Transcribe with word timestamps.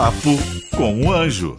Papo 0.00 0.38
com 0.76 1.06
o 1.06 1.12
Anjo. 1.12 1.58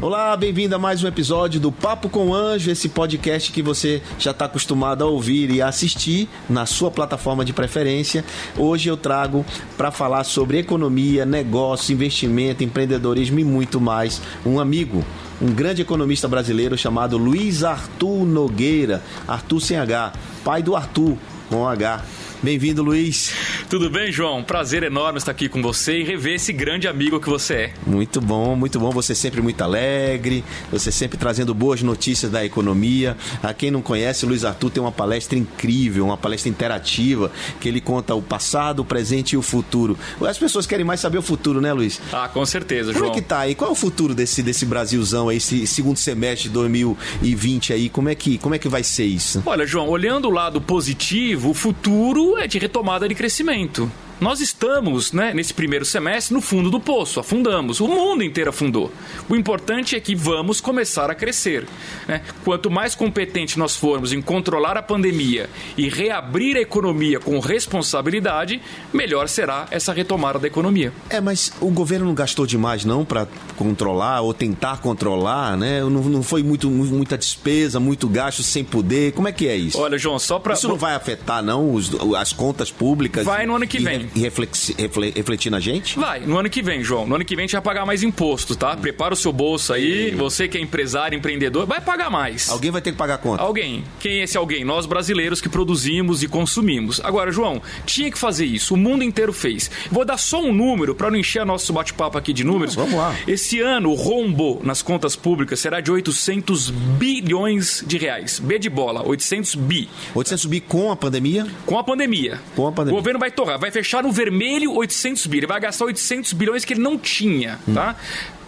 Olá, 0.00 0.34
bem-vindo 0.34 0.74
a 0.74 0.78
mais 0.78 1.04
um 1.04 1.06
episódio 1.06 1.60
do 1.60 1.70
Papo 1.70 2.08
com 2.08 2.32
Anjo, 2.32 2.70
esse 2.70 2.88
podcast 2.88 3.52
que 3.52 3.60
você 3.60 4.00
já 4.18 4.30
está 4.30 4.46
acostumado 4.46 5.04
a 5.04 5.06
ouvir 5.06 5.50
e 5.50 5.60
assistir 5.60 6.26
na 6.48 6.64
sua 6.64 6.90
plataforma 6.90 7.44
de 7.44 7.52
preferência. 7.52 8.24
Hoje 8.56 8.88
eu 8.88 8.96
trago 8.96 9.44
para 9.76 9.90
falar 9.90 10.24
sobre 10.24 10.58
economia, 10.58 11.26
negócio, 11.26 11.92
investimento, 11.92 12.64
empreendedorismo 12.64 13.38
e 13.38 13.44
muito 13.44 13.78
mais 13.78 14.22
um 14.46 14.58
amigo, 14.58 15.04
um 15.38 15.52
grande 15.52 15.82
economista 15.82 16.26
brasileiro 16.26 16.78
chamado 16.78 17.18
Luiz 17.18 17.62
Arthur 17.62 18.24
Nogueira, 18.24 19.02
Arthur 19.28 19.60
sem 19.60 19.76
H, 19.76 20.14
pai 20.42 20.62
do 20.62 20.74
Arthur 20.74 21.18
com 21.50 21.68
H. 21.68 22.02
Bem-vindo, 22.42 22.82
Luiz. 22.82 23.34
Tudo 23.68 23.90
bem, 23.90 24.10
João? 24.10 24.42
Prazer 24.42 24.82
enorme 24.82 25.18
estar 25.18 25.30
aqui 25.30 25.46
com 25.46 25.60
você 25.60 25.98
e 25.98 26.04
rever 26.04 26.36
esse 26.36 26.54
grande 26.54 26.88
amigo 26.88 27.20
que 27.20 27.28
você 27.28 27.54
é. 27.54 27.72
Muito 27.86 28.18
bom, 28.18 28.56
muito 28.56 28.80
bom. 28.80 28.90
Você 28.92 29.14
sempre 29.14 29.42
muito 29.42 29.60
alegre, 29.60 30.42
você 30.72 30.90
sempre 30.90 31.18
trazendo 31.18 31.52
boas 31.52 31.82
notícias 31.82 32.32
da 32.32 32.42
economia. 32.42 33.14
A 33.42 33.52
quem 33.52 33.70
não 33.70 33.82
conhece, 33.82 34.24
Luiz 34.24 34.42
Arthur 34.42 34.70
tem 34.70 34.82
uma 34.82 34.90
palestra 34.90 35.38
incrível, 35.38 36.06
uma 36.06 36.16
palestra 36.16 36.48
interativa, 36.48 37.30
que 37.60 37.68
ele 37.68 37.78
conta 37.78 38.14
o 38.14 38.22
passado, 38.22 38.80
o 38.80 38.84
presente 38.86 39.32
e 39.32 39.36
o 39.36 39.42
futuro. 39.42 39.98
As 40.26 40.38
pessoas 40.38 40.66
querem 40.66 40.84
mais 40.84 41.00
saber 41.00 41.18
o 41.18 41.22
futuro, 41.22 41.60
né, 41.60 41.74
Luiz? 41.74 42.00
Ah, 42.10 42.26
com 42.26 42.46
certeza, 42.46 42.92
Como 42.94 43.04
João. 43.04 43.12
é 43.12 43.14
que 43.14 43.22
tá 43.22 43.40
aí? 43.40 43.54
Qual 43.54 43.68
é 43.68 43.72
o 43.72 43.76
futuro 43.76 44.14
desse, 44.14 44.42
desse 44.42 44.64
Brasilzão 44.64 45.28
aí, 45.28 45.36
esse 45.36 45.66
segundo 45.66 45.98
semestre 45.98 46.48
de 46.48 46.54
2020 46.54 47.74
aí? 47.74 47.90
Como 47.90 48.08
é 48.08 48.14
que, 48.14 48.38
como 48.38 48.54
é 48.54 48.58
que 48.58 48.68
vai 48.68 48.82
ser 48.82 49.04
isso? 49.04 49.42
Olha, 49.44 49.66
João, 49.66 49.88
olhando 49.90 50.26
o 50.28 50.30
lado 50.30 50.58
positivo, 50.58 51.50
o 51.50 51.54
futuro 51.54 52.29
é 52.38 52.46
de 52.46 52.58
retomada 52.58 53.08
de 53.08 53.14
crescimento. 53.14 53.90
Nós 54.20 54.40
estamos, 54.40 55.12
né, 55.12 55.32
nesse 55.32 55.54
primeiro 55.54 55.84
semestre, 55.86 56.34
no 56.34 56.42
fundo 56.42 56.70
do 56.70 56.78
poço, 56.78 57.18
afundamos. 57.18 57.80
O 57.80 57.88
mundo 57.88 58.22
inteiro 58.22 58.50
afundou. 58.50 58.92
O 59.30 59.34
importante 59.34 59.96
é 59.96 60.00
que 60.00 60.14
vamos 60.14 60.60
começar 60.60 61.10
a 61.10 61.14
crescer. 61.14 61.66
Né? 62.06 62.20
Quanto 62.44 62.70
mais 62.70 62.94
competente 62.94 63.58
nós 63.58 63.74
formos 63.74 64.12
em 64.12 64.20
controlar 64.20 64.76
a 64.76 64.82
pandemia 64.82 65.48
e 65.74 65.88
reabrir 65.88 66.58
a 66.58 66.60
economia 66.60 67.18
com 67.18 67.38
responsabilidade, 67.38 68.60
melhor 68.92 69.26
será 69.26 69.66
essa 69.70 69.90
retomada 69.90 70.38
da 70.38 70.46
economia. 70.46 70.92
É, 71.08 71.18
mas 71.18 71.54
o 71.58 71.70
governo 71.70 72.04
não 72.04 72.14
gastou 72.14 72.44
demais 72.44 72.84
não 72.84 73.06
para 73.06 73.26
controlar 73.56 74.20
ou 74.20 74.34
tentar 74.34 74.82
controlar, 74.82 75.56
né? 75.56 75.80
Não, 75.80 75.88
não 75.88 76.22
foi 76.22 76.42
muito, 76.42 76.68
muita 76.68 77.16
despesa, 77.16 77.80
muito 77.80 78.06
gasto 78.06 78.42
sem 78.42 78.64
poder. 78.64 79.12
Como 79.12 79.28
é 79.28 79.32
que 79.32 79.48
é 79.48 79.56
isso? 79.56 79.78
Olha, 79.80 79.96
João, 79.96 80.18
só 80.18 80.38
para 80.38 80.52
Isso 80.52 80.68
não 80.68 80.76
vai 80.76 80.94
afetar 80.94 81.42
não 81.42 81.72
os, 81.72 81.90
as 82.18 82.34
contas 82.34 82.70
públicas? 82.70 83.24
Vai 83.24 83.46
no 83.46 83.56
ano 83.56 83.66
que 83.66 83.78
vem. 83.78 84.09
E 84.14 84.20
reflexi, 84.20 84.74
refle, 84.76 85.12
refletir 85.14 85.50
na 85.50 85.60
gente? 85.60 85.98
Vai, 85.98 86.20
no 86.20 86.38
ano 86.38 86.50
que 86.50 86.62
vem, 86.62 86.82
João. 86.82 87.06
No 87.06 87.14
ano 87.14 87.24
que 87.24 87.36
vem 87.36 87.44
a 87.44 87.46
gente 87.46 87.52
vai 87.52 87.62
pagar 87.62 87.86
mais 87.86 88.02
imposto, 88.02 88.56
tá? 88.56 88.76
Prepara 88.76 89.14
o 89.14 89.16
seu 89.16 89.32
bolso 89.32 89.72
aí. 89.72 90.10
Você 90.12 90.48
que 90.48 90.58
é 90.58 90.60
empresário, 90.60 91.16
empreendedor, 91.16 91.66
vai 91.66 91.80
pagar 91.80 92.10
mais. 92.10 92.48
Alguém 92.48 92.70
vai 92.70 92.80
ter 92.80 92.92
que 92.92 92.98
pagar 92.98 93.14
a 93.14 93.18
conta. 93.18 93.42
Alguém. 93.42 93.84
Quem 93.98 94.20
é 94.20 94.24
esse 94.24 94.36
alguém? 94.36 94.64
Nós 94.64 94.86
brasileiros 94.86 95.40
que 95.40 95.48
produzimos 95.48 96.22
e 96.22 96.28
consumimos. 96.28 97.00
Agora, 97.04 97.30
João, 97.30 97.62
tinha 97.86 98.10
que 98.10 98.18
fazer 98.18 98.44
isso. 98.46 98.74
O 98.74 98.76
mundo 98.76 99.04
inteiro 99.04 99.32
fez. 99.32 99.70
Vou 99.90 100.04
dar 100.04 100.18
só 100.18 100.40
um 100.42 100.52
número 100.52 100.94
para 100.94 101.10
não 101.10 101.18
encher 101.18 101.44
nosso 101.46 101.72
bate-papo 101.72 102.18
aqui 102.18 102.32
de 102.32 102.44
números. 102.44 102.76
Não, 102.76 102.84
vamos 102.84 102.98
lá. 102.98 103.14
Esse 103.26 103.60
ano, 103.60 103.90
o 103.90 103.94
rombo 103.94 104.60
nas 104.62 104.82
contas 104.82 105.14
públicas 105.14 105.60
será 105.60 105.80
de 105.80 105.90
800 105.90 106.70
bilhões 106.70 107.84
de 107.86 107.96
reais. 107.96 108.38
B 108.38 108.58
de 108.58 108.68
bola, 108.68 109.06
800 109.06 109.54
bi. 109.54 109.88
800 110.14 110.46
bi 110.46 110.60
com 110.60 110.90
a 110.90 110.96
pandemia? 110.96 111.46
Com 111.66 111.78
a 111.78 111.84
pandemia. 111.84 112.40
Com 112.56 112.66
a 112.66 112.72
pandemia. 112.72 112.98
O 112.98 113.00
governo 113.00 113.20
vai 113.20 113.30
torrar, 113.30 113.58
vai 113.58 113.70
fechar 113.70 113.99
no 114.02 114.12
vermelho 114.12 114.72
800 114.72 115.26
bi. 115.26 115.38
Ele 115.38 115.46
vai 115.46 115.60
gastar 115.60 115.84
800 115.84 116.32
bilhões 116.32 116.64
que 116.64 116.74
ele 116.74 116.80
não 116.80 116.98
tinha, 116.98 117.58
tá? 117.74 117.96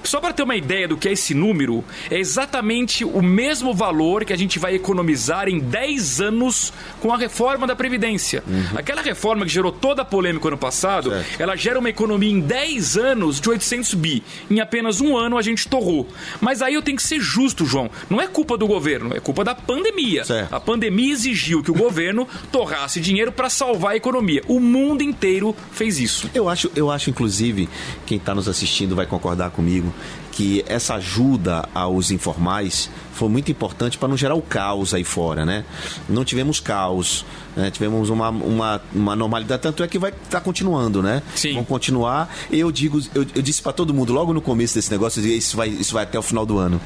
Só 0.04 0.20
para 0.20 0.32
ter 0.32 0.42
uma 0.42 0.56
ideia 0.56 0.86
do 0.88 0.96
que 0.96 1.08
é 1.08 1.12
esse 1.12 1.34
número, 1.34 1.84
é 2.10 2.18
exatamente 2.18 3.04
o 3.04 3.22
mesmo 3.22 3.72
valor 3.74 4.24
que 4.24 4.32
a 4.32 4.36
gente 4.36 4.58
vai 4.58 4.74
economizar 4.74 5.48
em 5.48 5.58
10 5.58 6.20
anos 6.20 6.72
com 7.00 7.12
a 7.12 7.16
reforma 7.16 7.66
da 7.66 7.74
Previdência. 7.76 8.42
Aquela 8.74 9.02
reforma 9.02 9.44
que 9.44 9.52
gerou 9.52 9.72
toda 9.72 10.02
a 10.02 10.04
polêmica 10.04 10.48
ano 10.48 10.58
passado, 10.58 11.10
Certo. 11.10 11.40
ela 11.40 11.56
gera 11.56 11.78
uma 11.78 11.88
economia 11.88 12.30
em 12.30 12.40
10 12.40 12.96
anos 12.96 13.40
de 13.40 13.48
800 13.48 13.94
bi. 13.94 14.22
Em 14.50 14.60
apenas 14.60 15.00
um 15.00 15.16
ano 15.16 15.38
a 15.38 15.42
gente 15.42 15.68
torrou. 15.68 16.08
Mas 16.40 16.62
aí 16.62 16.74
eu 16.74 16.82
tenho 16.82 16.96
que 16.96 17.02
ser 17.02 17.20
justo, 17.20 17.64
João. 17.64 17.90
Não 18.10 18.20
é 18.20 18.26
culpa 18.26 18.56
do 18.58 18.66
governo, 18.66 19.14
é 19.14 19.20
culpa 19.20 19.44
da 19.44 19.54
pandemia. 19.54 20.24
Certo. 20.24 20.52
A 20.52 20.60
pandemia 20.60 21.12
exigiu 21.12 21.62
que 21.62 21.70
o 21.70 21.74
governo 21.74 22.26
torrasse 22.50 23.00
dinheiro 23.00 23.30
para 23.32 23.48
salvar 23.48 23.92
a 23.92 23.96
economia. 23.96 24.42
O 24.48 24.58
mundo 24.60 25.02
inteiro 25.02 25.54
fez 25.72 25.98
isso. 25.98 26.30
Eu 26.34 26.48
acho, 26.48 26.70
eu 26.74 26.90
acho 26.90 27.10
inclusive, 27.10 27.68
quem 28.06 28.18
está 28.18 28.34
nos 28.34 28.48
assistindo 28.48 28.94
vai 28.96 29.06
concordar 29.06 29.50
comigo, 29.50 29.91
que 30.32 30.64
essa 30.66 30.94
ajuda 30.94 31.68
aos 31.74 32.10
informais 32.10 32.90
foi 33.12 33.28
muito 33.28 33.52
importante 33.52 33.98
para 33.98 34.08
não 34.08 34.16
gerar 34.16 34.34
o 34.34 34.40
caos 34.40 34.94
aí 34.94 35.04
fora, 35.04 35.44
né? 35.44 35.64
Não 36.08 36.24
tivemos 36.24 36.58
caos, 36.58 37.24
né? 37.54 37.70
tivemos 37.70 38.08
uma, 38.08 38.30
uma, 38.30 38.80
uma 38.94 39.14
normalidade, 39.14 39.60
tanto 39.60 39.82
é 39.82 39.86
que 39.86 39.98
vai 39.98 40.10
estar 40.10 40.40
continuando, 40.40 41.02
né? 41.02 41.22
Sim. 41.34 41.52
Vão 41.52 41.64
continuar. 41.64 42.34
Eu 42.50 42.72
digo, 42.72 42.98
eu, 43.14 43.26
eu 43.34 43.42
disse 43.42 43.60
para 43.60 43.72
todo 43.72 43.92
mundo 43.92 44.12
logo 44.12 44.32
no 44.32 44.40
começo 44.40 44.74
desse 44.74 44.90
negócio, 44.90 45.20
eu 45.20 45.22
dizia, 45.22 45.36
isso 45.36 45.56
vai, 45.56 45.68
isso 45.68 45.92
vai 45.92 46.04
até 46.04 46.18
o 46.18 46.22
final 46.22 46.46
do 46.46 46.58
ano, 46.58 46.80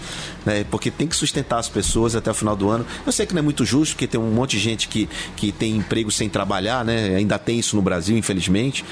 né? 0.45 0.65
Porque 0.69 0.91
tem 0.91 1.07
que 1.07 1.15
sustentar 1.15 1.61
as 1.61 1.69
pessoas 1.69 2.17
até 2.17 2.31
o 2.31 2.35
final 2.35 2.57
do 2.57 2.69
ano. 2.69 2.85
Eu 3.07 3.13
sei 3.13 3.25
que 3.25 3.33
não 3.33 3.39
é 3.39 3.43
muito 3.43 3.65
justo, 3.65 3.93
porque 3.93 4.09
tem 4.09 4.21
um 4.21 4.33
monte 4.33 4.57
de 4.57 4.59
gente 4.59 4.89
que, 4.89 5.09
que 5.37 5.53
tem 5.53 5.77
emprego 5.77 6.11
sem 6.11 6.29
trabalhar, 6.29 6.85
né? 6.85 7.15
Ainda 7.15 7.39
tem 7.39 7.61
isso 7.61 7.77
no 7.77 7.83
Brasil, 7.83 8.19
infelizmente. 8.19 8.85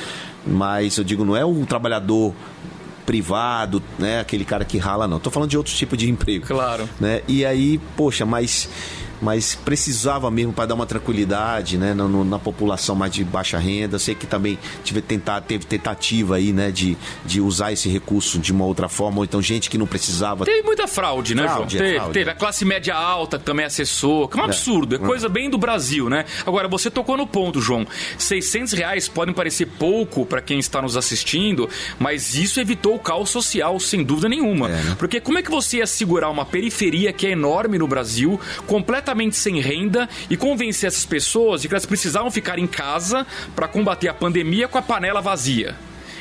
Mas 0.47 0.97
eu 0.99 1.05
digo, 1.05 1.25
não 1.25 1.37
é 1.37 1.45
o 1.45 1.67
trabalhador 1.67 2.35
privado, 3.05 3.83
né? 3.99 4.21
Aquele 4.21 4.45
cara 4.45 4.65
que 4.65 4.79
rala, 4.79 5.07
não. 5.07 5.19
Tô 5.19 5.31
falando 5.31 5.51
de 5.51 5.57
outro 5.57 5.73
tipo 5.73 5.97
de 5.97 6.11
emprego. 6.11 6.47
Claro. 6.47 6.89
Né? 7.01 7.23
E 7.29 7.45
aí, 7.45 7.79
poxa, 7.97 8.25
mas, 8.25 8.69
mas 9.21 9.55
precisava 9.55 10.31
mesmo 10.31 10.53
para 10.53 10.67
dar 10.67 10.75
uma 10.75 10.87
tranquilidade, 10.87 11.79
né? 11.79 11.95
Na, 11.95 12.07
na 12.07 12.39
população 12.39 12.95
mais 12.95 13.13
de 13.13 13.25
baixa 13.25 13.59
renda. 13.59 13.99
Sei 13.99 14.15
que 14.15 14.27
também 14.27 14.59
tive 14.83 15.01
tentar, 15.01 15.41
teve 15.41 15.65
tentativa 15.65 16.37
aí, 16.37 16.53
né? 16.53 16.71
De, 16.71 16.97
de 17.25 17.41
usar 17.41 17.73
esse 17.73 17.89
recurso 17.89 18.39
de 18.39 18.53
uma 18.53 18.65
outra 18.65 18.89
forma, 18.89 19.19
ou 19.19 19.25
então 19.25 19.41
gente 19.41 19.71
que 19.71 19.79
não 19.79 19.87
precisava. 19.87 20.45
Teve 20.45 20.63
muita 20.63 20.87
fraude, 20.87 21.35
né, 21.35 21.45
Fraude, 21.45 21.77
é 21.77 21.79
João? 21.79 21.87
Teve, 21.87 21.97
fraude. 21.97 22.13
teve. 22.15 22.31
A 22.31 22.35
classe 22.35 22.65
média 22.65 22.95
alta 22.95 23.39
também 23.39 23.65
acessou, 23.65 24.29
que 24.29 24.39
é 24.39 24.43
um 24.43 24.45
absurdo, 24.45 24.97
é 24.97 24.99
coisa 24.99 25.29
bem 25.29 25.49
do 25.49 25.59
Brasil, 25.59 26.09
né? 26.09 26.25
Agora, 26.47 26.69
você 26.69 26.91
tocou 26.91 27.17
no 27.17 27.27
ponto, 27.27 27.61
João. 27.61 27.87
600 28.19 28.73
reais 28.73 29.09
podem 29.09 29.35
parecer 29.35 29.67
pouco 29.67 30.27
para 30.27 30.41
quem 30.41 30.59
está 30.59 30.83
nos 30.83 30.97
assistindo, 30.97 31.69
mas 31.99 32.35
isso 32.35 32.61
evitou 32.61 32.95
o 32.95 32.99
caos 32.99 33.31
social, 33.31 33.79
sem 33.81 34.03
dúvida 34.03 34.29
nenhuma. 34.29 34.69
É, 34.69 34.73
né? 34.73 34.97
Porque 34.99 35.21
como 35.21 35.39
é 35.39 35.43
que 35.43 35.51
você 35.51 35.79
ia 35.79 35.87
segurar 35.87 36.31
uma 36.31 36.45
periferia 36.45 37.13
que 37.13 37.27
é 37.27 37.31
enorme 37.31 37.79
no 37.79 37.87
Brasil, 37.87 38.41
completamente 38.67 39.14
sem 39.37 39.61
renda, 39.61 40.09
e 40.29 40.37
convencer 40.37 40.89
essas 40.89 41.05
pessoas 41.05 41.63
de 41.63 41.69
que 41.69 41.75
elas 41.75 41.87
precisavam 41.87 42.31
ficar 42.31 42.59
em 42.59 42.67
casa 42.67 43.27
para 43.55 43.69
combater 43.69 44.09
a 44.09 44.15
pandemia 44.15 44.69
com 44.69 44.79
a 44.79 44.83
panela 44.83 45.21
vazia? 45.21 45.75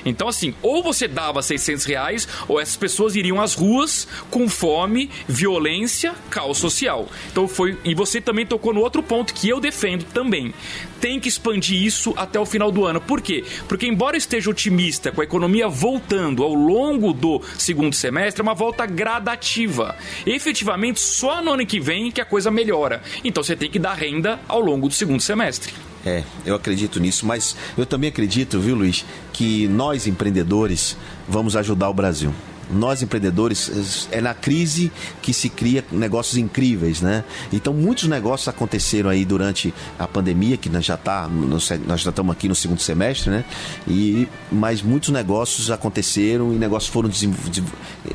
Então, 0.06 0.28
assim, 0.28 0.54
ou 0.62 0.84
você 0.84 1.08
dava 1.08 1.42
600 1.42 1.86
reais, 1.86 2.28
ou 2.48 2.60
essas 2.60 2.76
pessoas 2.76 3.16
iriam 3.16 3.42
às 3.42 3.54
ruas 3.54 4.08
com 4.30 4.48
fome, 4.50 5.10
violência, 5.28 6.14
caos 6.30 6.58
social. 6.58 7.08
Então 7.32 7.48
foi. 7.48 7.78
E 7.84 7.94
você 7.96 8.20
também 8.20 8.46
tocou 8.46 8.74
no 8.74 8.82
outro 8.82 9.02
ponto 9.02 9.34
que 9.34 9.50
eu 9.50 9.60
defendo 9.60 10.04
também. 10.06 10.54
Tem 11.00 11.20
que 11.20 11.28
expandir 11.28 11.84
isso 11.84 12.14
até 12.16 12.40
o 12.40 12.46
final 12.46 12.72
do 12.72 12.86
ano. 12.86 13.02
Por 13.02 13.22
quê? 13.22 13.44
Porque, 13.68 13.86
embora 13.86 14.16
esteja 14.16 14.50
otimista 14.50 15.12
com 15.12 15.22
a 15.22 15.24
economia 15.24 15.68
voltando 15.68 16.44
ao 16.44 16.54
longo 16.54 17.14
do 17.14 17.42
segundo 17.58 17.94
semestre, 17.94 18.42
é 18.42 18.44
uma 18.44 18.54
volta 18.54 18.86
gradativa. 18.86 19.96
Efetivamente, 20.26 21.00
só 21.00 21.42
no 21.42 21.52
ano 21.52 21.66
que 21.66 21.80
vem 21.80 22.12
que 22.12 22.22
a 22.22 22.26
coisa 22.26 22.50
melhora. 22.50 23.02
Então 23.24 23.44
você 23.44 23.56
tem 23.56 23.70
que 23.70 23.80
dar 23.80 23.94
renda 23.94 24.40
ao 24.48 24.62
longo 24.62 24.88
do 24.88 24.94
segundo 24.94 25.22
semestre. 25.22 25.74
É, 26.06 26.24
eu 26.46 26.56
acredito 26.56 27.00
nisso, 27.00 27.26
mas 27.26 27.56
eu 27.78 27.86
também 27.86 28.10
acredito, 28.10 28.60
viu, 28.60 28.76
Luiz, 28.76 29.06
que 29.32 29.68
nós 29.70 30.06
empreendedores 30.06 30.98
vamos 31.30 31.56
ajudar 31.56 31.90
o 31.90 31.94
Brasil. 31.94 32.34
Nós 32.72 33.02
empreendedores 33.02 34.08
é 34.10 34.20
na 34.22 34.34
crise 34.34 34.92
que 35.22 35.34
se 35.34 35.50
cria 35.50 35.84
negócios 35.92 36.38
incríveis, 36.38 37.02
né? 37.02 37.24
Então 37.52 37.74
muitos 37.74 38.06
negócios 38.08 38.48
aconteceram 38.48 39.10
aí 39.10 39.26
durante 39.26 39.74
a 40.00 40.08
pandemia, 40.08 40.58
que 40.58 40.70
nós 40.70 40.84
já 40.86 40.96
tá, 40.98 41.28
nós 41.30 42.02
já 42.02 42.10
estamos 42.10 42.32
aqui 42.32 42.48
no 42.48 42.56
segundo 42.56 42.82
semestre, 42.82 43.30
né? 43.30 43.46
E 43.88 44.28
mas 44.52 44.82
muitos 44.82 45.10
negócios 45.10 45.70
aconteceram 45.72 46.54
e 46.54 46.58
negócios 46.58 46.92
foram 46.92 47.10
desenvol- 47.10 47.64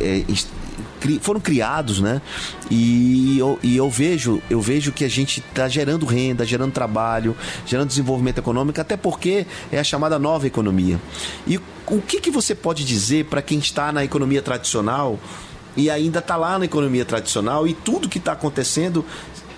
é, 0.00 0.24
cri- 1.00 1.18
foram 1.22 1.40
criados, 1.40 2.00
né? 2.00 2.20
E 2.70 3.38
eu, 3.38 3.58
e 3.62 3.76
eu 3.76 3.88
vejo, 3.88 4.42
eu 4.50 4.60
vejo 4.60 4.92
que 4.92 5.04
a 5.04 5.08
gente 5.08 5.40
está 5.40 5.68
gerando 5.68 6.04
renda, 6.06 6.44
gerando 6.44 6.72
trabalho, 6.72 7.36
gerando 7.66 7.88
desenvolvimento 7.88 8.38
econômico, 8.38 8.80
até 8.80 8.96
porque 8.96 9.46
é 9.72 9.78
a 9.78 9.84
chamada 9.84 10.18
nova 10.18 10.46
economia. 10.46 11.00
E 11.46 11.58
o 11.86 12.00
que, 12.00 12.20
que 12.20 12.30
você 12.30 12.54
pode 12.54 12.84
dizer 12.84 13.24
para 13.26 13.40
quem 13.40 13.58
está 13.58 13.90
na 13.92 14.04
economia 14.04 14.42
tradicional 14.42 15.18
e 15.76 15.88
ainda 15.90 16.18
está 16.18 16.36
lá 16.36 16.58
na 16.58 16.64
economia 16.64 17.04
tradicional 17.04 17.66
e 17.66 17.72
tudo 17.72 18.08
que 18.08 18.18
está 18.18 18.32
acontecendo 18.32 19.04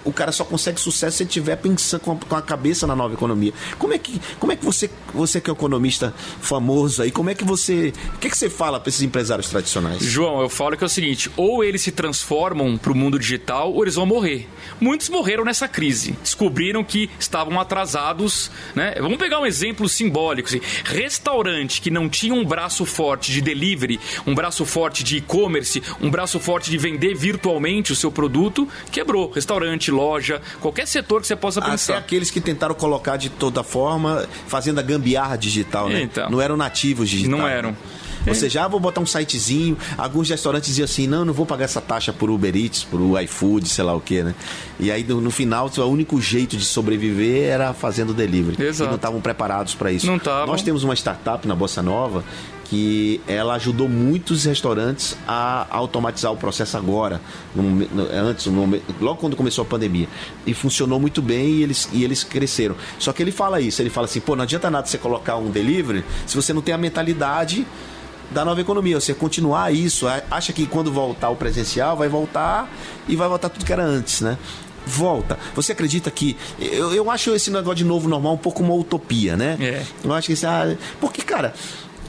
o 0.04 0.12
cara 0.12 0.32
só 0.32 0.44
consegue 0.44 0.80
sucesso 0.80 1.18
se 1.18 1.22
ele 1.22 1.28
estiver 1.28 1.56
pensando 1.56 2.00
com 2.00 2.12
a, 2.12 2.16
com 2.16 2.36
a, 2.36 2.42
cabeça 2.42 2.86
na 2.86 2.96
nova 2.96 3.14
economia. 3.14 3.52
Como 3.78 3.92
é 3.92 3.98
que, 3.98 4.20
como 4.38 4.52
é 4.52 4.56
que 4.56 4.64
você, 4.64 4.90
você 5.12 5.40
que 5.40 5.50
é 5.50 5.52
um 5.52 5.56
economista 5.56 6.14
famoso 6.40 7.02
aí, 7.02 7.10
como 7.10 7.30
é 7.30 7.34
que 7.34 7.44
você. 7.44 7.92
O 8.14 8.18
que, 8.18 8.26
é 8.26 8.30
que 8.30 8.36
você 8.36 8.50
fala 8.50 8.80
para 8.80 8.88
esses 8.88 9.02
empresários 9.02 9.48
tradicionais? 9.48 10.02
João, 10.02 10.40
eu 10.40 10.48
falo 10.48 10.76
que 10.76 10.84
é 10.84 10.86
o 10.86 10.90
seguinte: 10.90 11.30
ou 11.36 11.62
eles 11.62 11.82
se 11.82 11.92
transformam 11.92 12.76
para 12.76 12.92
o 12.92 12.94
mundo 12.94 13.18
digital 13.18 13.72
ou 13.72 13.82
eles 13.82 13.94
vão 13.94 14.06
morrer. 14.06 14.48
Muitos 14.80 15.08
morreram 15.08 15.44
nessa 15.44 15.68
crise. 15.68 16.12
Descobriram 16.22 16.82
que 16.82 17.10
estavam 17.18 17.60
atrasados. 17.60 18.50
Né? 18.74 18.94
Vamos 19.00 19.18
pegar 19.18 19.40
um 19.40 19.46
exemplo 19.46 19.88
simbólico. 19.88 20.48
Assim. 20.48 20.60
Restaurante 20.84 21.80
que 21.80 21.90
não 21.90 22.08
tinha 22.08 22.34
um 22.34 22.44
braço 22.44 22.84
forte 22.84 23.32
de 23.32 23.40
delivery, 23.40 24.00
um 24.26 24.34
braço 24.34 24.64
forte 24.64 25.04
de 25.04 25.18
e-commerce, 25.18 25.82
um 26.00 26.10
braço 26.10 26.38
forte 26.40 26.70
de 26.70 26.78
vender 26.78 27.14
virtualmente 27.14 27.92
o 27.92 27.96
seu 27.96 28.10
produto, 28.10 28.68
quebrou. 28.90 29.30
Restaurante, 29.30 29.89
loja, 29.90 30.40
qualquer 30.60 30.86
setor 30.86 31.20
que 31.20 31.26
você 31.26 31.36
possa 31.36 31.60
pensar. 31.60 31.94
Até 31.94 32.02
aqueles 32.02 32.30
que 32.30 32.40
tentaram 32.40 32.74
colocar 32.74 33.16
de 33.16 33.28
toda 33.28 33.62
forma, 33.62 34.26
fazendo 34.46 34.78
a 34.78 34.82
gambiarra 34.82 35.36
digital, 35.36 35.88
né? 35.88 36.02
Então, 36.02 36.30
não 36.30 36.40
eram 36.40 36.56
nativos 36.56 37.08
digitais. 37.08 37.38
Não 37.38 37.46
eram. 37.46 37.76
Ou 38.26 38.34
seja, 38.34 38.64
ah, 38.64 38.68
vou 38.68 38.78
botar 38.78 39.00
um 39.00 39.06
sitezinho. 39.06 39.76
Alguns 39.96 40.28
restaurantes 40.28 40.68
diziam 40.68 40.84
assim: 40.84 41.06
não, 41.06 41.24
não 41.24 41.32
vou 41.32 41.46
pagar 41.46 41.64
essa 41.64 41.80
taxa 41.80 42.12
por 42.12 42.30
Uber 42.30 42.54
Eats, 42.54 42.84
por 42.84 43.00
iFood, 43.22 43.68
sei 43.68 43.84
lá 43.84 43.94
o 43.94 44.00
que, 44.00 44.22
né? 44.22 44.34
E 44.78 44.90
aí 44.90 45.04
no, 45.04 45.20
no 45.20 45.30
final, 45.30 45.70
o 45.74 45.84
único 45.84 46.20
jeito 46.20 46.56
de 46.56 46.64
sobreviver 46.64 47.48
era 47.48 47.72
fazendo 47.72 48.12
delivery. 48.12 48.62
Exato. 48.62 48.88
E 48.88 48.90
não 48.90 48.96
estavam 48.96 49.20
preparados 49.20 49.74
para 49.74 49.90
isso. 49.90 50.06
Não 50.06 50.16
estavam. 50.16 50.46
Nós 50.46 50.62
temos 50.62 50.84
uma 50.84 50.94
startup 50.94 51.46
na 51.46 51.54
Bossa 51.54 51.82
Nova 51.82 52.24
que 52.70 53.20
ela 53.26 53.54
ajudou 53.54 53.88
muitos 53.88 54.44
restaurantes 54.44 55.16
a 55.26 55.66
automatizar 55.70 56.30
o 56.30 56.36
processo 56.36 56.76
agora, 56.76 57.20
no, 57.52 57.64
no, 57.64 58.02
antes, 58.12 58.46
no, 58.46 58.80
logo 59.00 59.18
quando 59.18 59.34
começou 59.34 59.62
a 59.62 59.64
pandemia. 59.64 60.08
E 60.46 60.54
funcionou 60.54 61.00
muito 61.00 61.20
bem 61.20 61.48
e 61.48 61.62
eles, 61.64 61.88
e 61.92 62.04
eles 62.04 62.22
cresceram. 62.22 62.76
Só 62.96 63.12
que 63.12 63.24
ele 63.24 63.32
fala 63.32 63.60
isso, 63.60 63.82
ele 63.82 63.90
fala 63.90 64.04
assim, 64.04 64.20
pô, 64.20 64.36
não 64.36 64.44
adianta 64.44 64.70
nada 64.70 64.86
você 64.86 64.98
colocar 64.98 65.36
um 65.36 65.50
delivery 65.50 66.04
se 66.24 66.36
você 66.36 66.52
não 66.52 66.62
tem 66.62 66.72
a 66.72 66.78
mentalidade 66.78 67.66
da 68.30 68.44
nova 68.44 68.60
economia. 68.60 69.00
Você 69.00 69.14
continuar 69.14 69.74
isso, 69.74 70.06
acha 70.30 70.52
que 70.52 70.64
quando 70.64 70.92
voltar 70.92 71.28
o 71.28 71.34
presencial 71.34 71.96
vai 71.96 72.08
voltar 72.08 72.72
e 73.08 73.16
vai 73.16 73.28
voltar 73.28 73.48
tudo 73.48 73.64
que 73.64 73.72
era 73.72 73.82
antes, 73.82 74.20
né? 74.20 74.38
volta. 74.86 75.38
Você 75.54 75.72
acredita 75.72 76.10
que. 76.10 76.36
Eu, 76.58 76.92
eu 76.94 77.10
acho 77.10 77.34
esse 77.34 77.50
negócio 77.50 77.76
de 77.76 77.84
novo 77.84 78.08
normal 78.08 78.34
um 78.34 78.38
pouco 78.38 78.62
uma 78.62 78.74
utopia, 78.74 79.36
né? 79.36 79.56
É. 79.60 79.82
Eu 80.02 80.12
acho 80.12 80.28
que 80.28 80.32
isso. 80.32 80.46
Ah, 80.46 80.74
porque, 81.00 81.22
cara, 81.22 81.54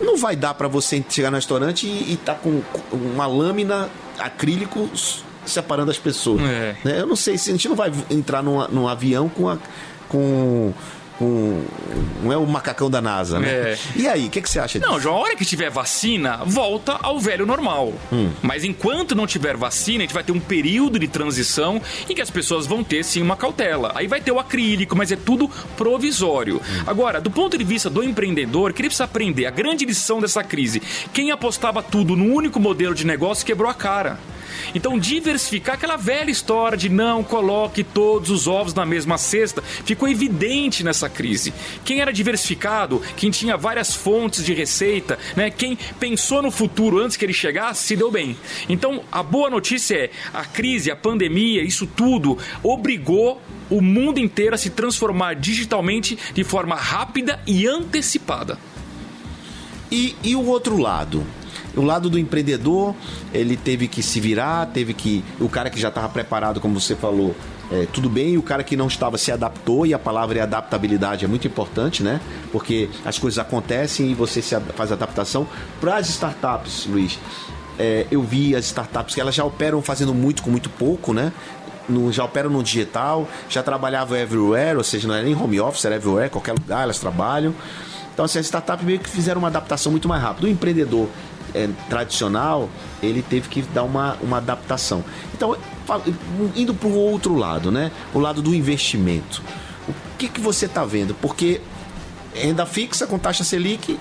não 0.06 0.18
vai 0.18 0.36
dar 0.36 0.53
para 0.53 0.68
você 0.68 1.03
chegar 1.09 1.30
no 1.31 1.38
restaurante 1.38 1.88
e, 1.88 2.13
estar 2.13 2.36
tá 2.36 2.39
com 2.39 2.62
uma 2.92 3.25
lâmina 3.27 3.89
acrílico 4.18 4.89
separando 5.45 5.92
as 5.92 5.98
pessoas. 5.98 6.42
É. 6.42 6.75
Né? 6.83 7.01
Eu 7.01 7.07
não 7.07 7.15
sei 7.15 7.38
se 7.38 7.50
a 7.50 7.53
gente 7.53 7.68
não 7.68 7.75
vai 7.75 7.92
entrar 8.09 8.44
num, 8.44 8.65
num 8.68 8.88
avião 8.88 9.30
com 9.30 9.50
a, 9.50 9.57
com 10.07 10.74
com. 11.21 11.63
Não 12.23 12.33
é 12.33 12.38
o 12.38 12.47
macacão 12.47 12.89
da 12.89 13.00
NASA, 13.00 13.39
né? 13.39 13.47
É. 13.47 13.77
E 13.95 14.07
aí, 14.07 14.25
o 14.25 14.29
que, 14.29 14.41
que, 14.41 14.50
você 14.50 14.59
acha 14.59 14.79
disso? 14.79 14.91
Não, 14.91 15.00
João, 15.00 15.18
a 15.18 15.19
hora 15.19 15.35
que 15.35 15.45
tiver 15.45 15.69
vacina, 15.69 16.38
volta 16.45 16.97
ao 17.01 17.19
velho 17.19 17.45
normal. 17.45 17.94
Hum. 18.12 18.31
Mas 18.41 18.63
enquanto 18.63 19.15
não 19.15 19.27
tiver 19.27 19.56
vacina, 19.56 20.00
a 20.00 20.01
gente 20.01 20.13
vai 20.13 20.23
ter 20.23 20.31
um 20.31 20.39
período 20.39 20.97
de 20.97 21.07
transição 21.07 21.79
em 22.09 22.15
que 22.15 22.21
as 22.21 22.31
pessoas 22.31 22.65
vão 22.65 22.83
ter 22.83 23.03
sim 23.03 23.21
uma 23.21 23.38
cautela. 23.38 23.91
Aí 23.94 24.07
vai 24.07 24.19
ter 24.19 24.31
o 24.31 24.39
acrílico, 24.39 24.95
mas 24.95 25.12
é 25.12 25.15
tudo 25.15 25.50
provisório. 25.77 26.57
Hum. 26.57 26.83
Agora, 26.88 27.21
do 27.21 27.29
ponto 27.29 27.56
de 27.56 27.63
vista 27.63 27.89
do 27.89 28.03
empreendedor, 28.03 28.74
queria 28.74 28.89
precisa 28.89 29.03
aprender 29.06 29.45
a 29.45 29.51
grande 29.51 29.85
lição 29.85 30.19
dessa 30.19 30.44
crise. 30.44 30.81
Quem 31.13 31.31
apostava 31.31 31.83
tudo 31.83 32.15
no 32.15 32.33
único 32.33 32.59
modelo 32.59 32.95
de 32.95 33.06
negócio 33.06 33.45
quebrou 33.45 33.69
a 33.69 33.74
cara. 33.74 34.19
Então, 34.74 34.97
diversificar 34.97 35.75
aquela 35.75 35.97
velha 35.97 36.29
história 36.31 36.77
de 36.77 36.89
não 36.89 37.24
coloque 37.24 37.83
todos 37.83 38.29
os 38.29 38.47
ovos 38.47 38.74
na 38.74 38.85
mesma 38.85 39.17
cesta 39.17 39.62
ficou 39.62 40.07
evidente 40.07 40.83
nessa 40.83 41.09
crise. 41.11 41.53
Quem 41.85 42.01
era 42.01 42.11
diversificado, 42.11 43.01
quem 43.15 43.29
tinha 43.29 43.57
várias 43.57 43.93
fontes 43.93 44.43
de 44.43 44.53
receita, 44.53 45.19
né, 45.35 45.49
quem 45.49 45.77
pensou 45.99 46.41
no 46.41 46.49
futuro 46.49 46.99
antes 46.99 47.17
que 47.17 47.25
ele 47.25 47.33
chegasse, 47.33 47.83
se 47.83 47.95
deu 47.95 48.09
bem. 48.09 48.35
Então, 48.67 49.03
a 49.11 49.21
boa 49.21 49.49
notícia 49.49 49.95
é: 49.95 50.09
a 50.33 50.45
crise, 50.45 50.89
a 50.89 50.95
pandemia, 50.95 51.63
isso 51.63 51.85
tudo 51.85 52.37
obrigou 52.63 53.41
o 53.69 53.81
mundo 53.81 54.19
inteiro 54.19 54.55
a 54.55 54.57
se 54.57 54.69
transformar 54.69 55.35
digitalmente 55.35 56.17
de 56.33 56.43
forma 56.43 56.75
rápida 56.75 57.39
e 57.47 57.67
antecipada. 57.67 58.57
E, 59.91 60.15
e 60.23 60.35
o 60.35 60.45
outro 60.45 60.77
lado? 60.77 61.25
O 61.75 61.81
lado 61.81 62.09
do 62.09 62.19
empreendedor, 62.19 62.93
ele 63.33 63.55
teve 63.55 63.87
que 63.87 64.03
se 64.03 64.19
virar, 64.19 64.65
teve 64.67 64.93
que. 64.93 65.23
O 65.39 65.47
cara 65.47 65.69
que 65.69 65.79
já 65.79 65.87
estava 65.87 66.09
preparado, 66.09 66.59
como 66.59 66.79
você 66.79 66.95
falou, 66.95 67.35
é, 67.71 67.88
tudo 67.91 68.09
bem, 68.09 68.38
o 68.38 68.44
cara 68.44 68.63
que 68.63 68.75
não 68.75 68.88
estava 68.88 69.18
se 69.18 69.31
adaptou, 69.31 69.85
e 69.85 69.94
a 69.94 70.00
palavra 70.00 70.39
é 70.39 70.41
adaptabilidade 70.41 71.23
é 71.23 71.27
muito 71.27 71.47
importante, 71.47 72.03
né? 72.03 72.19
Porque 72.51 72.89
as 73.06 73.18
coisas 73.18 73.39
acontecem 73.39 74.12
e 74.12 74.13
você 74.13 74.41
se 74.41 74.59
faz 74.75 74.91
adaptação. 74.91 75.47
Para 75.79 75.95
as 75.95 76.09
startups, 76.09 76.85
Luiz, 76.85 77.18
é, 77.79 78.06
eu 78.12 78.21
vi 78.21 78.56
as 78.56 78.65
startups 78.65 79.15
que 79.15 79.21
elas 79.21 79.33
já 79.33 79.45
operam 79.45 79.81
fazendo 79.81 80.13
muito 80.13 80.44
com 80.44 80.51
muito 80.51 80.69
pouco, 80.69 81.13
né? 81.13 81.31
No, 81.88 82.12
já 82.12 82.25
operam 82.25 82.50
no 82.50 82.62
digital, 82.62 83.27
já 83.50 83.63
trabalhavam 83.63 84.17
everywhere, 84.17 84.77
ou 84.77 84.83
seja, 84.83 85.07
não 85.07 85.15
é 85.15 85.24
nem 85.24 85.33
home 85.33 85.59
office, 85.59 85.85
era 85.85 85.95
everywhere, 85.95 86.29
qualquer 86.29 86.53
lugar 86.53 86.83
elas 86.83 87.00
trabalham. 87.00 87.56
Então, 88.13 88.25
assim, 88.25 88.39
as 88.39 88.45
startups 88.45 88.85
meio 88.85 89.00
que 89.00 89.09
fizeram 89.09 89.39
uma 89.39 89.47
adaptação 89.47 89.91
muito 89.91 90.09
mais 90.09 90.21
rápida. 90.21 90.45
O 90.45 90.50
empreendedor 90.50 91.07
é, 91.56 91.69
tradicional, 91.89 92.69
ele 93.01 93.21
teve 93.21 93.47
que 93.50 93.62
dar 93.62 93.83
uma, 93.83 94.17
uma 94.21 94.38
adaptação. 94.38 95.03
Então, 95.33 95.56
indo 96.55 96.73
para 96.73 96.88
o 96.88 96.95
outro 96.95 97.35
lado, 97.35 97.71
né? 97.71 97.91
O 98.13 98.19
lado 98.19 98.41
do 98.41 98.53
investimento. 98.53 99.41
O 99.88 99.93
que, 100.17 100.27
que 100.27 100.39
você 100.39 100.65
está 100.65 100.85
vendo? 100.85 101.15
Porque 101.15 101.61
renda 102.33 102.65
fixa 102.65 103.07
com 103.07 103.17
taxa 103.17 103.43
Selic 103.43 103.99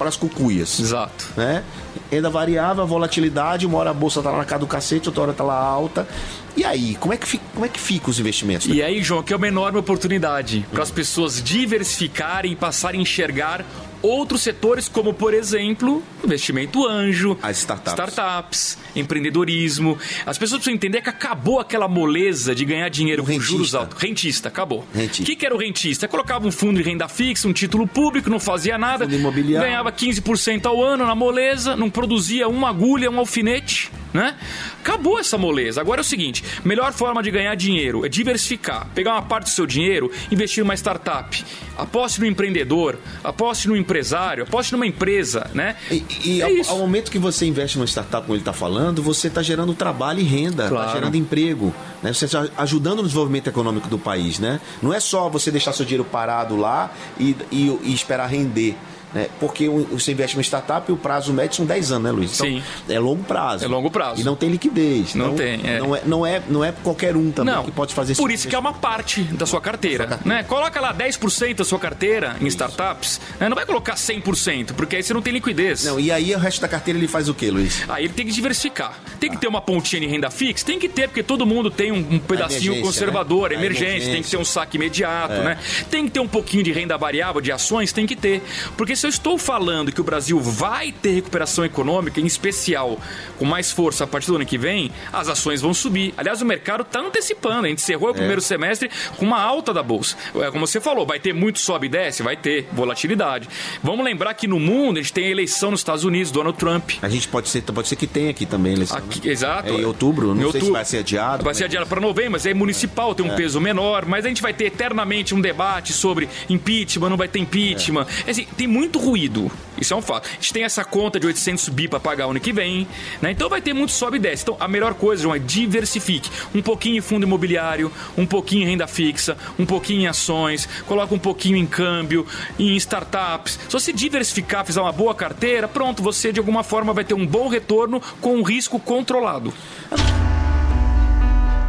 para 0.00 0.08
as 0.08 0.16
cucuias. 0.16 0.80
Exato. 0.80 1.28
Né? 1.36 1.62
Renda 2.10 2.30
variável, 2.30 2.86
volatilidade, 2.86 3.66
uma 3.66 3.76
hora 3.76 3.90
a 3.90 3.94
bolsa 3.94 4.20
está 4.20 4.30
lá 4.30 4.38
na 4.38 4.44
casa 4.46 4.60
do 4.60 4.66
cacete, 4.66 5.08
outra 5.08 5.22
hora 5.22 5.32
está 5.32 5.44
lá 5.44 5.58
alta. 5.58 6.08
E 6.56 6.64
aí, 6.64 6.96
como 6.98 7.12
é 7.12 7.18
que 7.18 7.26
fica, 7.26 7.44
como 7.52 7.66
é 7.66 7.68
que 7.68 7.78
fica 7.78 8.08
os 8.08 8.18
investimentos? 8.18 8.66
E 8.66 8.82
aí, 8.82 9.02
João, 9.02 9.22
que 9.22 9.32
é 9.32 9.36
uma 9.36 9.46
enorme 9.46 9.78
oportunidade 9.78 10.66
para 10.72 10.82
as 10.82 10.90
pessoas 10.90 11.42
diversificarem 11.42 12.52
e 12.52 12.56
passarem 12.56 13.00
a 13.00 13.02
enxergar 13.02 13.64
outros 14.02 14.42
setores, 14.42 14.88
como 14.88 15.12
por 15.12 15.34
exemplo, 15.34 16.02
investimento 16.24 16.86
anjo, 16.86 17.36
as 17.42 17.58
startups. 17.58 17.92
startups, 17.92 18.78
empreendedorismo. 18.94 19.98
As 20.26 20.38
pessoas 20.38 20.60
precisam 20.60 20.74
entender 20.74 21.02
que 21.02 21.10
acabou 21.10 21.60
aquela 21.60 21.88
moleza 21.88 22.54
de 22.54 22.64
ganhar 22.64 22.88
dinheiro 22.88 23.24
com 23.24 23.38
juros 23.40 23.74
altos. 23.74 24.00
Rentista, 24.00 24.48
acabou. 24.48 24.86
O 24.94 25.08
que, 25.08 25.36
que 25.36 25.46
era 25.46 25.54
o 25.54 25.58
rentista? 25.58 26.08
Colocava 26.08 26.46
um 26.46 26.52
fundo 26.52 26.82
de 26.82 26.88
renda 26.88 27.08
fixa, 27.08 27.48
um 27.48 27.52
título 27.52 27.86
público, 27.86 28.30
não 28.30 28.40
fazia 28.40 28.78
nada, 28.78 29.06
ganhava 29.06 29.92
15% 29.92 30.66
ao 30.66 30.82
ano 30.82 31.06
na 31.06 31.14
moleza, 31.14 31.76
não 31.76 31.90
produzia 31.90 32.48
uma 32.48 32.68
agulha, 32.70 33.10
um 33.10 33.18
alfinete 33.18 33.90
né? 34.12 34.36
Acabou 34.80 35.18
essa 35.18 35.38
moleza. 35.38 35.80
Agora 35.80 36.00
é 36.00 36.02
o 36.02 36.04
seguinte: 36.04 36.42
melhor 36.64 36.92
forma 36.92 37.22
de 37.22 37.30
ganhar 37.30 37.54
dinheiro 37.54 38.04
é 38.04 38.08
diversificar, 38.08 38.88
pegar 38.94 39.12
uma 39.12 39.22
parte 39.22 39.44
do 39.44 39.50
seu 39.50 39.66
dinheiro, 39.66 40.10
investir 40.30 40.62
numa 40.64 40.74
startup, 40.74 41.44
aposte 41.82 42.20
no 42.20 42.26
empreendedor, 42.26 42.98
aposte 43.24 43.68
no 43.68 43.76
empresário, 43.76 44.44
aposte 44.44 44.72
numa 44.72 44.86
empresa, 44.86 45.50
né? 45.54 45.76
E, 45.90 46.04
e 46.24 46.42
é 46.42 46.44
ao, 46.44 46.72
ao, 46.72 46.78
momento 46.78 47.10
que 47.10 47.18
você 47.18 47.46
investe 47.46 47.78
numa 47.78 47.86
startup, 47.86 48.22
como 48.22 48.34
ele 48.34 48.42
está 48.42 48.52
falando, 48.52 49.02
você 49.02 49.28
está 49.28 49.42
gerando 49.42 49.74
trabalho 49.74 50.20
e 50.20 50.24
renda, 50.24 50.64
está 50.64 50.68
claro. 50.68 50.92
gerando 50.92 51.16
emprego, 51.16 51.74
né? 52.02 52.12
Você 52.12 52.26
está 52.26 52.46
ajudando 52.56 52.98
no 52.98 53.04
desenvolvimento 53.04 53.48
econômico 53.48 53.88
do 53.88 53.98
país, 53.98 54.38
né? 54.38 54.60
Não 54.82 54.92
é 54.92 55.00
só 55.00 55.28
você 55.28 55.50
deixar 55.50 55.72
seu 55.72 55.84
dinheiro 55.84 56.04
parado 56.04 56.56
lá 56.56 56.92
e, 57.18 57.36
e, 57.50 57.78
e 57.82 57.94
esperar 57.94 58.26
render. 58.26 58.76
Né? 59.12 59.28
Porque 59.38 59.68
você 59.68 60.12
investe 60.12 60.36
uma 60.36 60.42
startup 60.42 60.88
e 60.88 60.92
o 60.92 60.96
prazo 60.96 61.32
médio 61.32 61.56
são 61.56 61.66
10 61.66 61.92
anos, 61.92 62.04
né, 62.04 62.10
Luiz? 62.10 62.34
Então, 62.34 62.46
Sim. 62.46 62.62
É 62.88 62.98
longo 62.98 63.24
prazo. 63.24 63.64
É 63.64 63.68
longo 63.68 63.90
prazo. 63.90 64.20
E 64.20 64.24
não 64.24 64.36
tem 64.36 64.48
liquidez. 64.50 65.14
Não, 65.14 65.28
não 65.28 65.34
tem. 65.34 65.60
É. 65.64 65.78
Não, 65.78 65.96
é, 65.96 66.02
não, 66.04 66.26
é, 66.26 66.42
não 66.48 66.64
é 66.64 66.72
qualquer 66.72 67.16
um 67.16 67.30
também 67.30 67.54
não. 67.54 67.64
que 67.64 67.70
pode 67.70 67.94
fazer 67.94 68.12
isso. 68.12 68.22
Por 68.22 68.30
isso 68.30 68.48
que 68.48 68.54
é 68.54 68.58
uma 68.58 68.72
parte 68.72 69.22
da 69.22 69.46
sua 69.46 69.60
carteira. 69.60 70.04
Sua 70.04 70.16
carteira. 70.16 70.20
Né? 70.24 70.42
Coloca 70.44 70.80
lá 70.80 70.94
10% 70.94 71.54
da 71.56 71.64
sua 71.64 71.78
carteira 71.78 72.36
em 72.40 72.46
isso. 72.46 72.56
startups. 72.56 73.20
Né? 73.38 73.48
Não 73.48 73.56
vai 73.56 73.66
colocar 73.66 73.94
100%, 73.94 74.72
porque 74.74 74.96
aí 74.96 75.02
você 75.02 75.12
não 75.12 75.22
tem 75.22 75.32
liquidez. 75.32 75.84
Não, 75.84 75.98
e 75.98 76.10
aí 76.10 76.34
o 76.34 76.38
resto 76.38 76.60
da 76.60 76.68
carteira 76.68 76.98
ele 76.98 77.08
faz 77.08 77.28
o 77.28 77.34
quê, 77.34 77.50
Luiz? 77.50 77.84
Aí 77.88 78.04
ele 78.04 78.12
tem 78.12 78.26
que 78.26 78.32
diversificar. 78.32 78.98
Tem 79.18 79.30
que 79.30 79.36
ter 79.36 79.48
uma 79.48 79.60
pontinha 79.60 80.00
de 80.00 80.06
renda 80.06 80.30
fixa? 80.30 80.64
Tem 80.64 80.78
que 80.78 80.88
ter, 80.88 81.08
porque 81.08 81.22
todo 81.22 81.44
mundo 81.46 81.70
tem 81.70 81.92
um, 81.92 81.98
um 81.98 82.18
pedacinho 82.18 82.80
conservador, 82.80 83.50
né? 83.50 83.56
emergência, 83.56 83.84
emergência, 83.86 84.12
tem 84.12 84.22
que 84.22 84.30
ter 84.30 84.36
um 84.36 84.44
saque 84.44 84.76
imediato, 84.76 85.34
é. 85.34 85.44
né? 85.44 85.58
Tem 85.90 86.04
que 86.04 86.10
ter 86.10 86.20
um 86.20 86.28
pouquinho 86.28 86.62
de 86.62 86.72
renda 86.72 86.96
variável, 86.96 87.40
de 87.40 87.52
ações, 87.52 87.92
tem 87.92 88.06
que 88.06 88.16
ter. 88.16 88.42
Porque 88.76 88.94
se 89.00 89.06
eu 89.06 89.08
estou 89.08 89.38
falando 89.38 89.90
que 89.90 90.00
o 90.00 90.04
Brasil 90.04 90.38
vai 90.38 90.92
ter 90.92 91.12
recuperação 91.12 91.64
econômica, 91.64 92.20
em 92.20 92.26
especial 92.26 92.98
com 93.38 93.46
mais 93.46 93.70
força 93.72 94.04
a 94.04 94.06
partir 94.06 94.26
do 94.26 94.36
ano 94.36 94.44
que 94.44 94.58
vem, 94.58 94.92
as 95.10 95.26
ações 95.26 95.62
vão 95.62 95.72
subir. 95.72 96.12
Aliás, 96.18 96.42
o 96.42 96.44
mercado 96.44 96.82
está 96.82 97.00
antecipando. 97.00 97.64
A 97.64 97.68
gente 97.70 97.78
encerrou 97.78 98.08
o 98.08 98.10
é. 98.10 98.14
primeiro 98.14 98.42
semestre 98.42 98.90
com 99.16 99.24
uma 99.24 99.40
alta 99.40 99.72
da 99.72 99.82
bolsa. 99.82 100.16
É, 100.34 100.50
como 100.50 100.66
você 100.66 100.80
falou, 100.82 101.06
vai 101.06 101.18
ter 101.18 101.32
muito 101.32 101.58
sobe 101.58 101.86
e 101.86 101.88
desce? 101.88 102.22
Vai 102.22 102.36
ter 102.36 102.68
volatilidade. 102.72 103.48
Vamos 103.82 104.04
lembrar 104.04 104.34
que 104.34 104.46
no 104.46 104.60
mundo 104.60 104.98
a 104.98 105.02
gente 105.02 105.14
tem 105.14 105.24
a 105.24 105.30
eleição 105.30 105.70
nos 105.70 105.80
Estados 105.80 106.04
Unidos, 106.04 106.30
Donald 106.30 106.58
Trump. 106.58 106.90
A 107.00 107.08
gente 107.08 107.26
pode 107.26 107.48
ser, 107.48 107.62
pode 107.62 107.88
ser 107.88 107.96
que 107.96 108.06
tenha 108.06 108.30
aqui 108.30 108.44
também 108.44 108.74
eleição. 108.74 108.98
Aqui, 108.98 109.26
né? 109.26 109.32
Exato. 109.32 109.70
É 109.70 109.76
em 109.76 109.84
outubro, 109.86 110.26
não 110.28 110.34
em 110.34 110.38
sei 110.38 110.46
outubro. 110.46 110.66
se 110.66 110.72
vai 110.72 110.84
ser 110.84 110.98
adiado. 110.98 111.42
Vai 111.42 111.54
ser 111.54 111.64
adiado 111.64 111.86
para 111.86 112.02
novembro, 112.02 112.32
mas 112.32 112.44
é 112.44 112.52
municipal, 112.52 113.14
tem 113.14 113.24
um 113.24 113.32
é. 113.32 113.36
peso 113.36 113.58
menor. 113.62 114.04
Mas 114.04 114.26
a 114.26 114.28
gente 114.28 114.42
vai 114.42 114.52
ter 114.52 114.66
eternamente 114.66 115.34
um 115.34 115.40
debate 115.40 115.94
sobre 115.94 116.28
impeachment, 116.50 117.08
não 117.08 117.16
vai 117.16 117.28
ter 117.28 117.38
impeachment. 117.38 118.06
É. 118.26 118.30
Assim, 118.30 118.46
tem 118.56 118.66
muito 118.66 118.89
ruído. 118.98 119.50
Isso 119.80 119.94
é 119.94 119.96
um 119.96 120.02
fato. 120.02 120.28
A 120.28 120.34
gente 120.34 120.52
tem 120.52 120.64
essa 120.64 120.84
conta 120.84 121.18
de 121.18 121.26
800 121.26 121.68
bi 121.70 121.88
para 121.88 121.98
pagar 121.98 122.26
ano 122.26 122.38
que 122.38 122.52
vem, 122.52 122.86
né? 123.20 123.30
Então 123.30 123.48
vai 123.48 123.62
ter 123.62 123.72
muito 123.72 123.92
sobe 123.92 124.16
e 124.16 124.20
desce. 124.20 124.42
Então 124.42 124.56
a 124.60 124.68
melhor 124.68 124.94
coisa, 124.94 125.22
João, 125.22 125.34
é 125.34 125.38
diversifique. 125.38 126.30
Um 126.54 126.60
pouquinho 126.60 126.96
em 126.96 127.00
fundo 127.00 127.24
imobiliário, 127.24 127.90
um 128.16 128.26
pouquinho 128.26 128.64
em 128.64 128.70
renda 128.70 128.86
fixa, 128.86 129.36
um 129.58 129.64
pouquinho 129.64 130.02
em 130.02 130.06
ações, 130.06 130.68
coloca 130.86 131.14
um 131.14 131.18
pouquinho 131.18 131.56
em 131.56 131.66
câmbio, 131.66 132.26
em 132.58 132.76
startups. 132.76 133.58
Se 133.68 133.72
você 133.72 133.92
diversificar, 133.92 134.64
fizer 134.64 134.80
uma 134.80 134.92
boa 134.92 135.14
carteira, 135.14 135.66
pronto, 135.66 136.02
você 136.02 136.32
de 136.32 136.38
alguma 136.38 136.62
forma 136.62 136.92
vai 136.92 137.04
ter 137.04 137.14
um 137.14 137.26
bom 137.26 137.48
retorno 137.48 138.02
com 138.20 138.36
um 138.36 138.42
risco 138.42 138.78
controlado. 138.78 139.52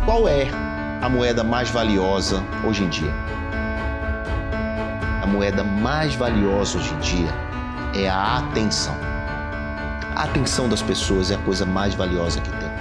Qual 0.05 0.27
é 0.27 0.47
a 1.01 1.07
moeda 1.07 1.43
mais 1.43 1.69
valiosa 1.69 2.43
hoje 2.67 2.83
em 2.83 2.89
dia? 2.89 3.13
A 5.21 5.27
moeda 5.27 5.63
mais 5.63 6.15
valiosa 6.15 6.79
hoje 6.79 6.91
em 6.95 6.99
dia 6.99 7.29
é 7.93 8.09
a 8.09 8.39
atenção. 8.39 8.95
A 10.15 10.23
atenção 10.23 10.67
das 10.67 10.81
pessoas 10.81 11.29
é 11.29 11.35
a 11.35 11.37
coisa 11.37 11.63
mais 11.63 11.93
valiosa 11.93 12.41
que 12.41 12.49
tem. 12.49 12.71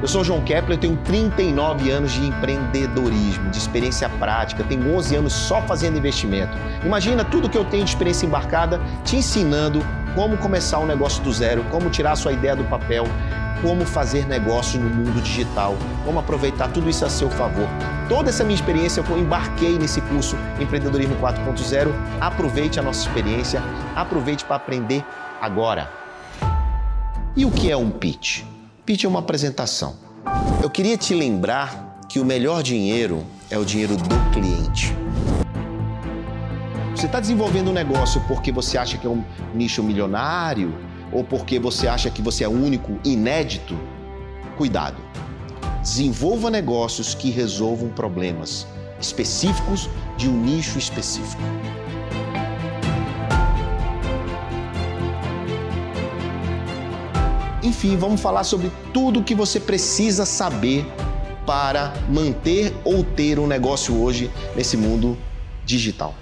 Eu 0.00 0.08
sou 0.08 0.24
João 0.24 0.40
Kepler, 0.40 0.78
tenho 0.78 0.96
39 0.96 1.90
anos 1.90 2.12
de 2.12 2.26
empreendedorismo, 2.26 3.50
de 3.50 3.58
experiência 3.58 4.08
prática, 4.08 4.64
tenho 4.64 4.96
11 4.96 5.16
anos 5.16 5.34
só 5.34 5.60
fazendo 5.62 5.98
investimento. 5.98 6.56
Imagina 6.82 7.22
tudo 7.22 7.50
que 7.50 7.58
eu 7.58 7.66
tenho 7.66 7.84
de 7.84 7.90
experiência 7.90 8.24
embarcada 8.24 8.80
te 9.04 9.16
ensinando 9.16 9.84
como 10.14 10.38
começar 10.38 10.78
um 10.78 10.86
negócio 10.86 11.22
do 11.22 11.30
zero, 11.30 11.62
como 11.64 11.90
tirar 11.90 12.16
sua 12.16 12.32
ideia 12.32 12.56
do 12.56 12.64
papel, 12.64 13.04
como 13.60 13.84
fazer 13.84 14.26
negócio 14.26 14.80
no 14.80 14.88
mundo 14.88 15.20
digital, 15.20 15.76
como 16.06 16.18
aproveitar 16.18 16.68
tudo 16.68 16.88
isso 16.88 17.04
a 17.04 17.10
seu 17.10 17.28
favor. 17.28 17.68
Toda 18.10 18.28
essa 18.28 18.42
minha 18.42 18.56
experiência 18.56 19.04
eu 19.08 19.18
embarquei 19.18 19.78
nesse 19.78 20.00
curso 20.00 20.34
Empreendedorismo 20.60 21.14
4.0. 21.18 21.92
Aproveite 22.20 22.80
a 22.80 22.82
nossa 22.82 23.06
experiência, 23.06 23.62
aproveite 23.94 24.44
para 24.44 24.56
aprender 24.56 25.04
agora. 25.40 25.88
E 27.36 27.44
o 27.44 27.52
que 27.52 27.70
é 27.70 27.76
um 27.76 27.88
pitch? 27.88 28.42
Pitch 28.84 29.04
é 29.04 29.08
uma 29.08 29.20
apresentação. 29.20 29.94
Eu 30.60 30.68
queria 30.68 30.96
te 30.96 31.14
lembrar 31.14 32.00
que 32.08 32.18
o 32.18 32.24
melhor 32.24 32.64
dinheiro 32.64 33.24
é 33.48 33.56
o 33.56 33.64
dinheiro 33.64 33.96
do 33.96 34.32
cliente. 34.32 34.92
Você 36.96 37.06
está 37.06 37.20
desenvolvendo 37.20 37.68
um 37.68 37.72
negócio 37.72 38.20
porque 38.26 38.50
você 38.50 38.76
acha 38.76 38.98
que 38.98 39.06
é 39.06 39.10
um 39.10 39.24
nicho 39.54 39.84
milionário 39.84 40.74
ou 41.12 41.22
porque 41.22 41.60
você 41.60 41.86
acha 41.86 42.10
que 42.10 42.20
você 42.20 42.42
é 42.42 42.48
único, 42.48 42.98
inédito? 43.04 43.78
Cuidado. 44.56 44.96
Desenvolva 45.80 46.50
negócios 46.50 47.14
que 47.14 47.30
resolvam 47.30 47.88
problemas 47.88 48.66
específicos 49.00 49.88
de 50.16 50.28
um 50.28 50.32
nicho 50.32 50.78
específico. 50.78 51.40
Enfim, 57.62 57.96
vamos 57.96 58.20
falar 58.20 58.44
sobre 58.44 58.70
tudo 58.92 59.20
o 59.20 59.24
que 59.24 59.34
você 59.34 59.58
precisa 59.58 60.26
saber 60.26 60.84
para 61.46 61.94
manter 62.08 62.74
ou 62.84 63.02
ter 63.02 63.38
um 63.38 63.46
negócio 63.46 63.98
hoje 64.00 64.30
nesse 64.54 64.76
mundo 64.76 65.16
digital. 65.64 66.14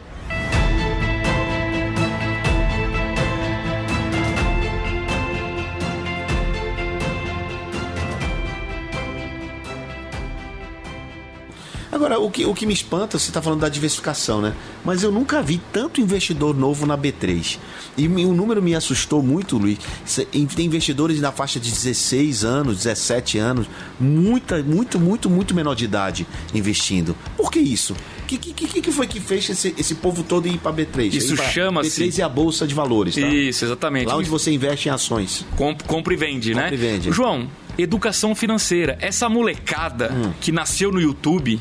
Agora, 11.99 12.21
o 12.21 12.31
que, 12.31 12.47
o 12.47 12.55
que 12.55 12.64
me 12.64 12.73
espanta, 12.73 13.19
você 13.19 13.28
está 13.28 13.43
falando 13.43 13.62
da 13.62 13.69
diversificação, 13.69 14.40
né? 14.40 14.55
Mas 14.85 15.02
eu 15.02 15.11
nunca 15.11 15.43
vi 15.43 15.61
tanto 15.73 16.00
investidor 16.00 16.57
novo 16.57 16.87
na 16.87 16.97
B3. 16.97 17.59
E 17.97 18.07
o 18.07 18.33
número 18.33 18.62
me 18.62 18.73
assustou 18.73 19.21
muito, 19.21 19.59
Luiz. 19.59 19.78
Tem 20.55 20.64
investidores 20.64 21.21
na 21.21 21.33
faixa 21.33 21.59
de 21.59 21.69
16 21.69 22.45
anos, 22.45 22.76
17 22.85 23.38
anos, 23.38 23.67
muita, 23.99 24.62
muito, 24.62 25.00
muito, 25.00 25.28
muito 25.28 25.52
menor 25.57 25.75
de 25.75 25.87
idade 25.87 26.25
investindo. 26.55 27.17
Por 27.37 27.50
que 27.50 27.59
isso? 27.59 27.95
O 28.23 28.26
que, 28.26 28.38
que, 28.38 28.81
que, 28.81 28.93
foi 28.93 29.09
que 29.09 29.19
fez 29.19 29.50
esse, 29.50 29.75
esse 29.76 29.97
povo 29.97 30.23
todo 30.23 30.47
ir 30.47 30.59
para 30.59 30.73
B3? 30.73 31.12
Isso 31.12 31.37
chama-se. 31.37 32.05
B3 32.05 32.21
é 32.21 32.23
a 32.23 32.28
bolsa 32.28 32.64
de 32.64 32.76
valores, 32.76 33.17
tá? 33.17 33.26
Isso, 33.26 33.64
exatamente. 33.64 34.07
Lá 34.07 34.17
onde 34.17 34.31
você 34.31 34.52
investe 34.52 34.88
em 34.88 34.93
ações. 34.93 35.45
Comp, 35.57 35.83
compra 35.83 36.14
e 36.14 36.17
vende, 36.17 36.50
compra 36.50 36.71
né? 36.71 36.71
Compra 36.71 36.87
e 36.87 36.90
vende. 36.93 37.11
João, 37.11 37.50
educação 37.76 38.37
financeira. 38.37 38.97
Essa 39.00 39.28
molecada 39.28 40.12
hum. 40.12 40.33
que 40.40 40.52
nasceu 40.52 40.93
no 40.93 41.00
YouTube 41.00 41.61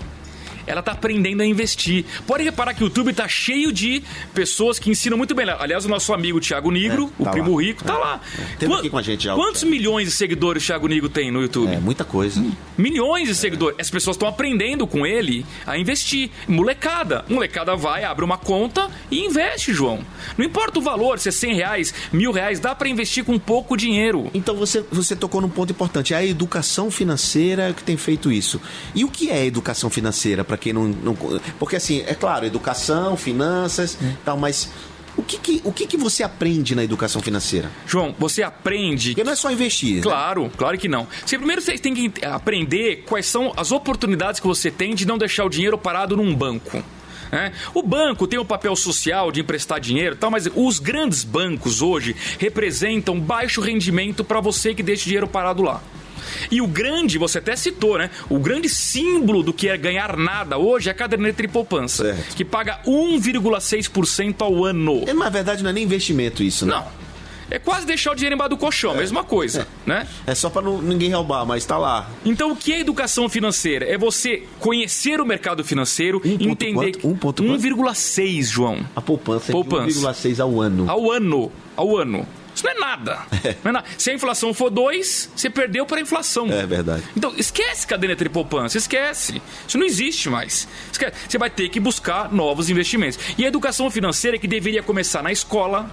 ela 0.67 0.83
tá 0.83 0.91
aprendendo 0.91 1.41
a 1.41 1.45
investir. 1.45 2.05
Pode 2.27 2.43
reparar 2.43 2.73
que 2.73 2.83
o 2.83 2.87
YouTube 2.87 3.13
tá 3.13 3.27
cheio 3.27 3.71
de 3.71 4.03
pessoas 4.33 4.77
que 4.77 4.89
ensinam 4.89 5.17
muito 5.17 5.33
bem. 5.33 5.47
Aliás, 5.49 5.85
o 5.85 5.89
nosso 5.89 6.13
amigo 6.13 6.39
Thiago 6.39 6.69
Nigro, 6.69 7.11
é, 7.19 7.23
tá 7.23 7.29
o 7.29 7.33
primo 7.33 7.55
lá. 7.55 7.61
rico, 7.61 7.83
tá 7.83 7.93
é. 7.93 7.97
lá. 7.97 8.21
Tem 8.59 8.73
aqui 8.73 8.89
com 8.89 8.97
a 8.97 9.01
gente 9.01 9.23
já. 9.23 9.33
Quantos 9.33 9.63
milhões 9.63 10.07
de 10.09 10.13
seguidores 10.13 10.63
o 10.63 10.65
Thiago 10.65 10.87
Nigro 10.87 11.09
tem 11.09 11.31
no 11.31 11.41
YouTube? 11.41 11.73
É, 11.73 11.79
muita 11.79 12.03
coisa. 12.03 12.43
Milhões 12.77 13.27
de 13.27 13.35
seguidores. 13.35 13.77
As 13.79 13.89
pessoas 13.89 14.15
estão 14.15 14.27
aprendendo 14.27 14.85
com 14.85 15.05
ele 15.05 15.45
a 15.65 15.77
investir. 15.77 16.29
Molecada. 16.47 17.23
Molecada 17.29 17.75
vai, 17.75 18.03
abre 18.03 18.25
uma 18.25 18.37
conta 18.37 18.89
e 19.09 19.25
investe, 19.25 19.73
João. 19.73 19.99
Não 20.37 20.45
importa 20.45 20.79
o 20.79 20.81
valor, 20.81 21.19
se 21.19 21.29
é 21.29 21.31
100 21.31 21.55
reais, 21.55 21.93
mil 22.11 22.31
reais, 22.31 22.59
dá 22.59 22.75
para 22.75 22.89
investir 22.89 23.23
com 23.23 23.39
pouco 23.39 23.77
dinheiro. 23.77 24.29
Então 24.33 24.55
você, 24.55 24.83
você 24.91 25.15
tocou 25.15 25.39
num 25.39 25.49
ponto 25.49 25.71
importante. 25.71 26.13
É 26.13 26.17
a 26.17 26.25
educação 26.25 26.91
financeira 26.91 27.73
que 27.73 27.83
tem 27.83 27.95
feito 27.95 28.31
isso. 28.31 28.61
E 28.93 29.05
o 29.05 29.09
que 29.09 29.29
é 29.29 29.45
educação 29.45 29.89
financeira 29.89 30.43
para 30.43 30.56
quem 30.57 30.73
não, 30.73 30.87
não, 30.87 31.15
Porque 31.59 31.75
assim, 31.75 32.03
é 32.05 32.13
claro, 32.13 32.45
educação, 32.45 33.15
finanças, 33.15 33.97
hum. 34.01 34.13
tal, 34.25 34.37
mas 34.37 34.69
o 35.17 35.23
que, 35.23 35.37
que, 35.39 35.61
o 35.63 35.73
que, 35.73 35.87
que 35.87 35.97
você 35.97 36.21
aprende 36.21 36.75
na 36.75 36.83
educação 36.83 37.21
financeira? 37.21 37.71
João, 37.87 38.15
você 38.19 38.43
aprende. 38.43 39.09
Porque 39.09 39.23
não 39.23 39.33
é 39.33 39.35
só 39.35 39.51
investir. 39.51 39.95
Né? 39.95 40.01
Claro, 40.01 40.43
né? 40.43 40.51
claro 40.55 40.77
que 40.77 40.87
não. 40.87 41.07
Você, 41.25 41.37
primeiro 41.37 41.61
você 41.61 41.77
tem 41.77 41.93
que 41.93 42.23
aprender 42.23 43.03
quais 43.07 43.25
são 43.25 43.51
as 43.57 43.71
oportunidades 43.71 44.39
que 44.39 44.45
você 44.45 44.69
tem 44.69 44.93
de 44.93 45.07
não 45.07 45.17
deixar 45.17 45.43
o 45.45 45.49
dinheiro 45.49 45.77
parado 45.77 46.15
num 46.15 46.35
banco. 46.35 46.83
É? 47.31 47.51
O 47.73 47.81
banco 47.83 48.25
tem 48.25 48.39
o 48.39 48.43
um 48.43 48.45
papel 48.45 48.73
social 48.75 49.31
de 49.31 49.41
emprestar 49.41 49.81
dinheiro 49.81 50.15
tal, 50.15 50.31
mas 50.31 50.47
os 50.55 50.79
grandes 50.79 51.25
bancos 51.25 51.81
hoje 51.81 52.15
representam 52.39 53.19
baixo 53.19 53.59
rendimento 53.59 54.23
para 54.23 54.39
você 54.39 54.73
que 54.73 54.83
deixa 54.83 55.03
o 55.03 55.05
dinheiro 55.05 55.27
parado 55.27 55.61
lá. 55.61 55.81
E 56.51 56.61
o 56.61 56.67
grande, 56.67 57.17
você 57.17 57.39
até 57.39 57.55
citou, 57.55 57.97
né? 57.97 58.09
O 58.29 58.39
grande 58.39 58.69
símbolo 58.69 59.43
do 59.43 59.53
que 59.53 59.69
é 59.69 59.77
ganhar 59.77 60.17
nada 60.17 60.57
hoje 60.57 60.89
é 60.89 60.91
a 60.91 60.95
caderneta 60.95 61.41
de 61.41 61.47
poupança, 61.47 62.03
certo. 62.03 62.35
que 62.35 62.45
paga 62.45 62.79
1,6% 62.85 64.35
ao 64.41 64.65
ano. 64.65 65.03
É, 65.07 65.13
na 65.13 65.29
verdade, 65.29 65.63
não 65.63 65.69
é 65.69 65.73
nem 65.73 65.83
investimento 65.83 66.43
isso, 66.43 66.65
né? 66.65 66.75
Não. 66.75 67.07
É 67.49 67.57
quase 67.57 67.85
deixar 67.85 68.11
o 68.11 68.15
dinheiro 68.15 68.35
embaixo 68.35 68.49
do 68.49 68.57
colchão, 68.57 68.93
é. 68.93 68.97
mesma 68.97 69.23
coisa, 69.23 69.61
é. 69.61 69.89
né? 69.89 70.07
É 70.25 70.35
só 70.35 70.49
para 70.49 70.61
ninguém 70.81 71.13
roubar, 71.13 71.45
mas 71.45 71.63
está 71.63 71.77
lá. 71.77 72.09
Então, 72.25 72.51
o 72.51 72.55
que 72.55 72.73
é 72.73 72.79
educação 72.81 73.29
financeira? 73.29 73.85
É 73.85 73.97
você 73.97 74.43
conhecer 74.59 75.21
o 75.21 75.25
mercado 75.25 75.63
financeiro, 75.63 76.21
um 76.23 76.51
entender... 76.51 76.97
1,6, 76.97 78.43
João. 78.43 78.85
A 78.95 79.01
poupança, 79.01 79.51
poupança. 79.51 79.97
é 79.97 80.11
1,6 80.11 80.39
ao 80.39 80.59
ano. 80.59 80.89
Ao 80.89 81.11
ano. 81.11 81.51
Ao 81.75 81.97
ano. 81.97 82.27
Isso 82.57 82.65
não 82.65 82.71
é 82.71 82.79
nada. 82.79 83.19
É. 83.47 83.55
Não 83.63 83.69
é 83.69 83.71
nada. 83.71 83.85
Se 83.97 84.09
a 84.09 84.13
inflação 84.13 84.53
for 84.53 84.69
2, 84.69 85.29
você 85.35 85.49
perdeu 85.49 85.85
para 85.85 85.97
a 85.97 86.01
inflação. 86.01 86.51
É 86.51 86.65
verdade. 86.65 87.03
Então, 87.15 87.33
esquece 87.37 87.85
caderneta 87.85 88.23
de 88.23 88.29
poupança, 88.29 88.77
esquece. 88.77 89.41
Isso 89.67 89.77
não 89.77 89.85
existe 89.85 90.27
mais. 90.27 90.67
Esquece. 90.91 91.13
Você 91.29 91.37
vai 91.37 91.49
ter 91.49 91.69
que 91.69 91.79
buscar 91.79 92.33
novos 92.33 92.69
investimentos. 92.69 93.19
E 93.37 93.45
a 93.45 93.47
educação 93.47 93.89
financeira 93.91 94.37
que 94.39 94.47
deveria 94.47 94.81
começar 94.81 95.21
na 95.21 95.31
escola, 95.31 95.89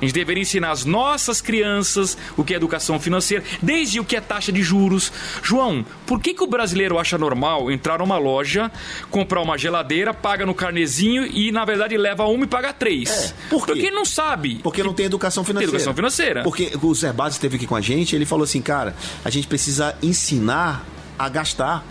a 0.00 0.04
gente 0.04 0.14
deveria 0.14 0.42
ensinar 0.42 0.70
as 0.70 0.84
nossas 0.84 1.40
crianças 1.40 2.16
o 2.36 2.44
que 2.44 2.54
é 2.54 2.56
educação 2.56 2.98
financeira, 3.00 3.44
desde 3.60 4.00
o 4.00 4.04
que 4.04 4.16
é 4.16 4.20
taxa 4.20 4.52
de 4.52 4.62
juros. 4.62 5.12
João, 5.42 5.84
por 6.06 6.20
que, 6.20 6.34
que 6.34 6.42
o 6.42 6.46
brasileiro 6.46 6.98
acha 6.98 7.18
normal 7.18 7.70
entrar 7.70 7.98
numa 7.98 8.18
loja, 8.18 8.70
comprar 9.10 9.40
uma 9.40 9.58
geladeira, 9.58 10.14
paga 10.14 10.46
no 10.46 10.54
carnezinho 10.54 11.26
e, 11.26 11.50
na 11.52 11.64
verdade, 11.64 11.96
leva 11.96 12.24
uma 12.24 12.44
e 12.44 12.46
paga 12.46 12.72
três? 12.72 13.08
É, 13.10 13.34
por 13.50 13.66
quê? 13.66 13.72
Porque 13.72 13.86
ele 13.86 13.96
não 13.96 14.04
sabe. 14.04 14.60
Porque 14.62 14.82
não 14.82 14.94
tem 14.94 15.06
educação 15.06 15.44
financeira. 15.44 15.70
Tem 15.70 15.76
educação 15.76 15.94
financeira. 15.94 16.42
Porque 16.42 16.72
o 16.80 16.94
Zé 16.94 17.12
Base 17.12 17.36
esteve 17.36 17.56
aqui 17.56 17.66
com 17.66 17.76
a 17.76 17.80
gente, 17.80 18.14
ele 18.14 18.26
falou 18.26 18.44
assim, 18.44 18.62
cara, 18.62 18.94
a 19.24 19.30
gente 19.30 19.46
precisa 19.46 19.96
ensinar 20.02 20.84
a 21.18 21.28
gastar. 21.28 21.84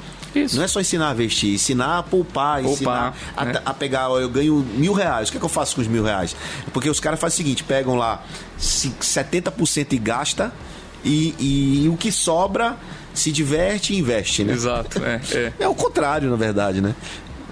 Isso. 0.44 0.58
Não 0.58 0.64
é 0.64 0.68
só 0.68 0.80
ensinar 0.80 1.10
a 1.10 1.14
vestir, 1.14 1.56
ensinar 1.56 2.00
a 2.00 2.04
poupar, 2.04 2.62
poupar 2.62 2.74
ensinar 2.74 3.18
a, 3.36 3.46
né? 3.46 3.62
a, 3.66 3.74
pegar, 3.74 4.10
ó, 4.10 4.20
eu 4.20 4.30
ganho 4.30 4.66
mil 4.76 4.94
reais, 4.94 5.30
o 5.30 5.32
que, 5.32 5.38
é 5.38 5.40
que 5.40 5.46
eu 5.46 5.50
faço 5.50 5.76
com 5.76 5.82
os 5.82 5.88
mil 5.88 6.04
reais? 6.04 6.36
Porque 6.74 6.90
os 6.90 7.00
caras 7.00 7.20
fazem 7.20 7.36
o 7.36 7.38
seguinte, 7.38 7.64
pegam 7.64 7.96
lá 7.96 8.24
70% 8.60 9.94
e 9.94 9.98
gasta 9.98 10.54
e, 11.04 11.84
e 11.84 11.90
o 11.90 11.98
que 11.98 12.12
sobra 12.12 12.78
se 13.14 13.32
diverte 13.32 13.94
e 13.94 13.98
investe, 13.98 14.44
né? 14.44 14.54
Exato, 14.54 15.04
é, 15.04 15.22
é. 15.34 15.54
É 15.60 15.68
o 15.68 15.76
contrário, 15.76 16.30
na 16.30 16.36
verdade, 16.36 16.82
né? 16.82 16.96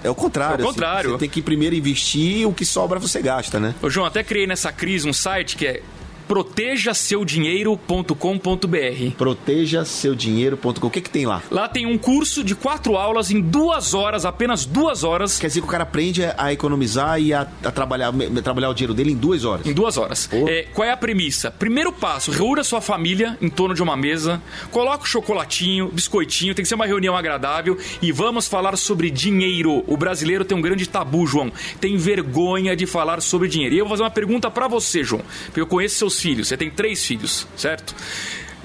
É 0.04 0.10
o 0.10 0.14
contrário. 0.14 0.62
É 0.62 0.64
o 0.64 0.68
contrário. 0.68 1.10
Assim, 1.10 1.10
você 1.10 1.18
tem 1.18 1.28
que 1.28 1.42
primeiro 1.42 1.74
investir 1.74 2.38
e 2.38 2.46
o 2.46 2.52
que 2.52 2.64
sobra 2.64 2.98
você 2.98 3.20
gasta, 3.20 3.58
né? 3.58 3.74
Ô, 3.82 3.90
João, 3.90 4.06
até 4.06 4.22
criei 4.22 4.46
nessa 4.46 4.70
crise 4.70 5.08
um 5.08 5.12
site 5.12 5.56
que 5.56 5.66
é 5.66 5.82
protejaseudinheiro.com.br. 6.26 9.16
Protejaseudinheiro.com. 9.16 10.86
O 10.86 10.90
que, 10.90 11.00
que 11.00 11.10
tem 11.10 11.26
lá? 11.26 11.42
Lá 11.50 11.68
tem 11.68 11.86
um 11.86 11.98
curso 11.98 12.44
de 12.44 12.54
quatro 12.54 12.96
aulas 12.96 13.30
em 13.30 13.40
duas 13.40 13.94
horas, 13.94 14.24
apenas 14.24 14.64
duas 14.64 15.04
horas. 15.04 15.38
Quer 15.38 15.48
dizer 15.48 15.60
que 15.60 15.66
o 15.66 15.70
cara 15.70 15.84
aprende 15.84 16.22
a 16.36 16.52
economizar 16.52 17.20
e 17.20 17.32
a, 17.32 17.46
a 17.64 17.70
trabalhar, 17.70 18.08
a 18.08 18.42
trabalhar 18.42 18.70
o 18.70 18.74
dinheiro 18.74 18.94
dele 18.94 19.12
em 19.12 19.16
duas 19.16 19.44
horas. 19.44 19.66
Em 19.66 19.72
duas 19.72 19.96
horas. 19.96 20.28
É, 20.32 20.66
qual 20.74 20.86
é 20.86 20.90
a 20.90 20.96
premissa? 20.96 21.50
Primeiro 21.50 21.92
passo, 21.92 22.30
reúna 22.30 22.64
sua 22.64 22.80
família 22.80 23.36
em 23.40 23.48
torno 23.48 23.74
de 23.74 23.82
uma 23.82 23.96
mesa, 23.96 24.42
coloca 24.70 25.04
o 25.04 25.06
chocolatinho, 25.06 25.88
biscoitinho, 25.88 26.54
tem 26.54 26.62
que 26.62 26.68
ser 26.68 26.74
uma 26.74 26.86
reunião 26.86 27.16
agradável 27.16 27.78
e 28.02 28.12
vamos 28.12 28.46
falar 28.46 28.76
sobre 28.76 29.10
dinheiro. 29.10 29.84
O 29.86 29.96
brasileiro 29.96 30.44
tem 30.44 30.56
um 30.56 30.60
grande 30.60 30.88
tabu, 30.88 31.26
João. 31.26 31.52
Tem 31.80 31.96
vergonha 31.96 32.76
de 32.76 32.86
falar 32.86 33.22
sobre 33.22 33.48
dinheiro. 33.48 33.74
E 33.74 33.78
eu 33.78 33.84
vou 33.84 33.90
fazer 33.90 34.02
uma 34.02 34.10
pergunta 34.10 34.50
para 34.50 34.68
você, 34.68 35.02
João, 35.02 35.22
porque 35.46 35.60
eu 35.60 35.66
conheço 35.66 35.96
seus 35.96 36.15
filhos, 36.20 36.48
você 36.48 36.56
tem 36.56 36.70
três 36.70 37.04
filhos, 37.04 37.46
certo? 37.56 37.94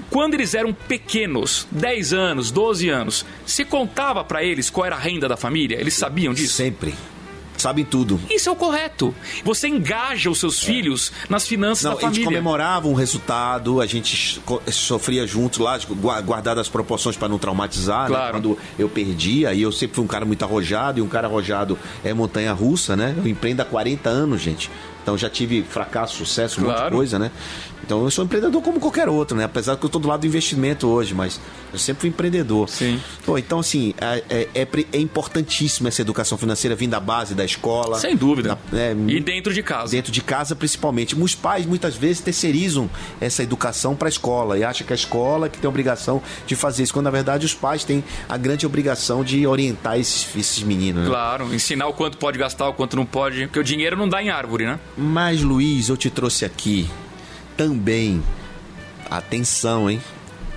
Quando 0.10 0.34
eles 0.34 0.54
eram 0.54 0.74
pequenos, 0.74 1.68
10 1.72 2.14
anos, 2.14 2.52
12 2.52 2.90
anos, 2.90 3.26
se 3.46 3.64
contava 3.64 4.24
para 4.24 4.44
eles 4.44 4.70
qual 4.70 4.86
era 4.86 4.96
a 4.96 5.00
renda 5.00 5.28
da 5.28 5.38
família? 5.38 5.80
Eles 5.80 5.94
sabiam 5.94 6.34
disso? 6.34 6.56
Sempre 6.56 6.94
sabem 7.62 7.86
tudo. 7.86 8.20
Isso 8.30 8.50
é 8.50 8.52
o 8.52 8.56
correto. 8.56 9.14
Você 9.44 9.68
engaja 9.68 10.30
os 10.30 10.40
seus 10.40 10.62
é. 10.64 10.66
filhos 10.66 11.12
nas 11.30 11.48
finanças 11.48 11.84
Não, 11.84 11.92
da 11.92 11.98
família. 11.98 12.12
A 12.12 12.24
gente 12.24 12.26
comemorava 12.26 12.88
um 12.88 12.94
resultado, 12.94 13.80
a 13.80 13.86
gente 13.86 14.42
sofria 14.72 15.28
juntos 15.28 15.60
lá, 15.60 15.80
guardar 16.22 16.58
as 16.58 16.68
proporções 16.68 17.16
para 17.16 17.30
não 17.30 17.38
traumatizar. 17.38 18.04
Né? 18.04 18.08
Claro. 18.08 18.26
Né? 18.26 18.32
Quando 18.32 18.58
eu 18.80 18.90
perdia, 18.90 19.54
e 19.54 19.62
eu 19.62 19.72
sempre 19.72 19.96
fui 19.96 20.04
um 20.04 20.08
cara 20.08 20.26
muito 20.26 20.44
arrojado, 20.44 21.00
e 21.00 21.02
um 21.02 21.08
cara 21.08 21.28
arrojado 21.28 21.78
é 22.04 22.14
montanha 22.14 22.52
russa, 22.52 22.96
né? 22.96 23.14
Eu 23.16 23.28
empreendo 23.28 23.62
há 23.62 23.66
40 23.66 24.10
anos, 24.10 24.42
gente. 24.42 24.70
Então 25.02 25.18
já 25.18 25.30
tive 25.30 25.64
fracasso, 25.64 26.16
sucesso, 26.18 26.62
um 26.62 26.66
claro. 26.66 26.80
monte 26.80 26.90
de 26.90 26.96
coisa, 26.96 27.20
né? 27.20 27.32
Então 27.84 28.04
eu 28.04 28.12
sou 28.12 28.24
empreendedor 28.24 28.62
como 28.62 28.80
qualquer 28.80 29.10
outro, 29.10 29.36
né? 29.36 29.44
Apesar 29.44 29.76
que 29.76 29.84
eu 29.84 29.88
estou 29.88 30.02
do 30.02 30.08
lado 30.08 30.22
do 30.22 30.28
investimento 30.28 30.88
hoje, 30.88 31.14
mas 31.14 31.40
eu 31.74 31.80
sempre 31.80 32.02
fui 32.02 32.10
empreendedor. 32.10 32.70
Sim. 32.70 33.00
Pô, 33.26 33.38
então, 33.38 33.60
assim, 33.60 33.94
é, 34.00 34.24
é, 34.30 34.48
é, 34.62 34.68
é 34.94 35.00
importantíssimo 35.00 35.88
essa 35.88 36.02
educação 36.02 36.38
financeira 36.38 36.76
vindo 36.76 36.92
da 36.92 37.00
base 37.00 37.34
da 37.34 37.46
escola. 37.46 37.98
Sem 37.98 38.16
dúvida. 38.16 38.58
Da, 38.72 38.78
é, 38.78 38.96
e 39.08 39.20
dentro 39.20 39.54
de 39.54 39.64
casa. 39.64 39.92
Dentro 39.92 40.12
de 40.12 40.22
casa, 40.22 40.56
principalmente. 40.56 41.16
Os 41.16 41.36
pais 41.36 41.66
muitas 41.66 41.96
vezes 41.96 42.20
terceirizam 42.20 42.90
essa 43.20 43.42
educação 43.44 43.96
para 43.96 44.08
a 44.08 44.10
escola 44.10 44.58
e 44.58 44.64
acham 44.64 44.86
que 44.86 44.92
a 44.92 44.96
escola 44.96 45.48
que 45.48 45.58
tem 45.60 45.68
a 45.68 45.70
obrigação 45.70 46.22
de 46.46 46.56
fazer 46.56 46.84
isso, 46.84 46.94
quando 46.94 47.06
na 47.06 47.12
verdade 47.12 47.46
os 47.46 47.54
pais 47.54 47.84
têm 47.84 48.04
a 48.28 48.38
grande 48.38 48.66
obrigação 48.66 49.24
de 49.24 49.48
orientar 49.48 50.00
esses, 50.00 50.28
esses 50.36 50.64
meninos. 50.64 51.04
Né? 51.04 51.10
Claro, 51.10 51.54
ensinar 51.54 51.88
o 51.88 51.94
quanto 51.94 52.18
pode 52.18 52.38
gastar, 52.38 52.68
o 52.68 52.74
quanto 52.74 52.96
não 52.96 53.06
pode, 53.06 53.48
porque 53.48 53.60
o 53.60 53.64
dinheiro 53.64 53.96
não 53.96 54.10
dá 54.10 54.22
em 54.22 54.30
árvore, 54.30 54.66
né? 54.66 54.80
Mas, 54.98 55.42
Luiz, 55.42 55.90
eu 55.90 55.98
te 55.98 56.10
trouxe 56.10 56.46
aqui 56.46 56.90
também, 57.56 58.22
atenção, 59.10 59.90
hein? 59.90 60.02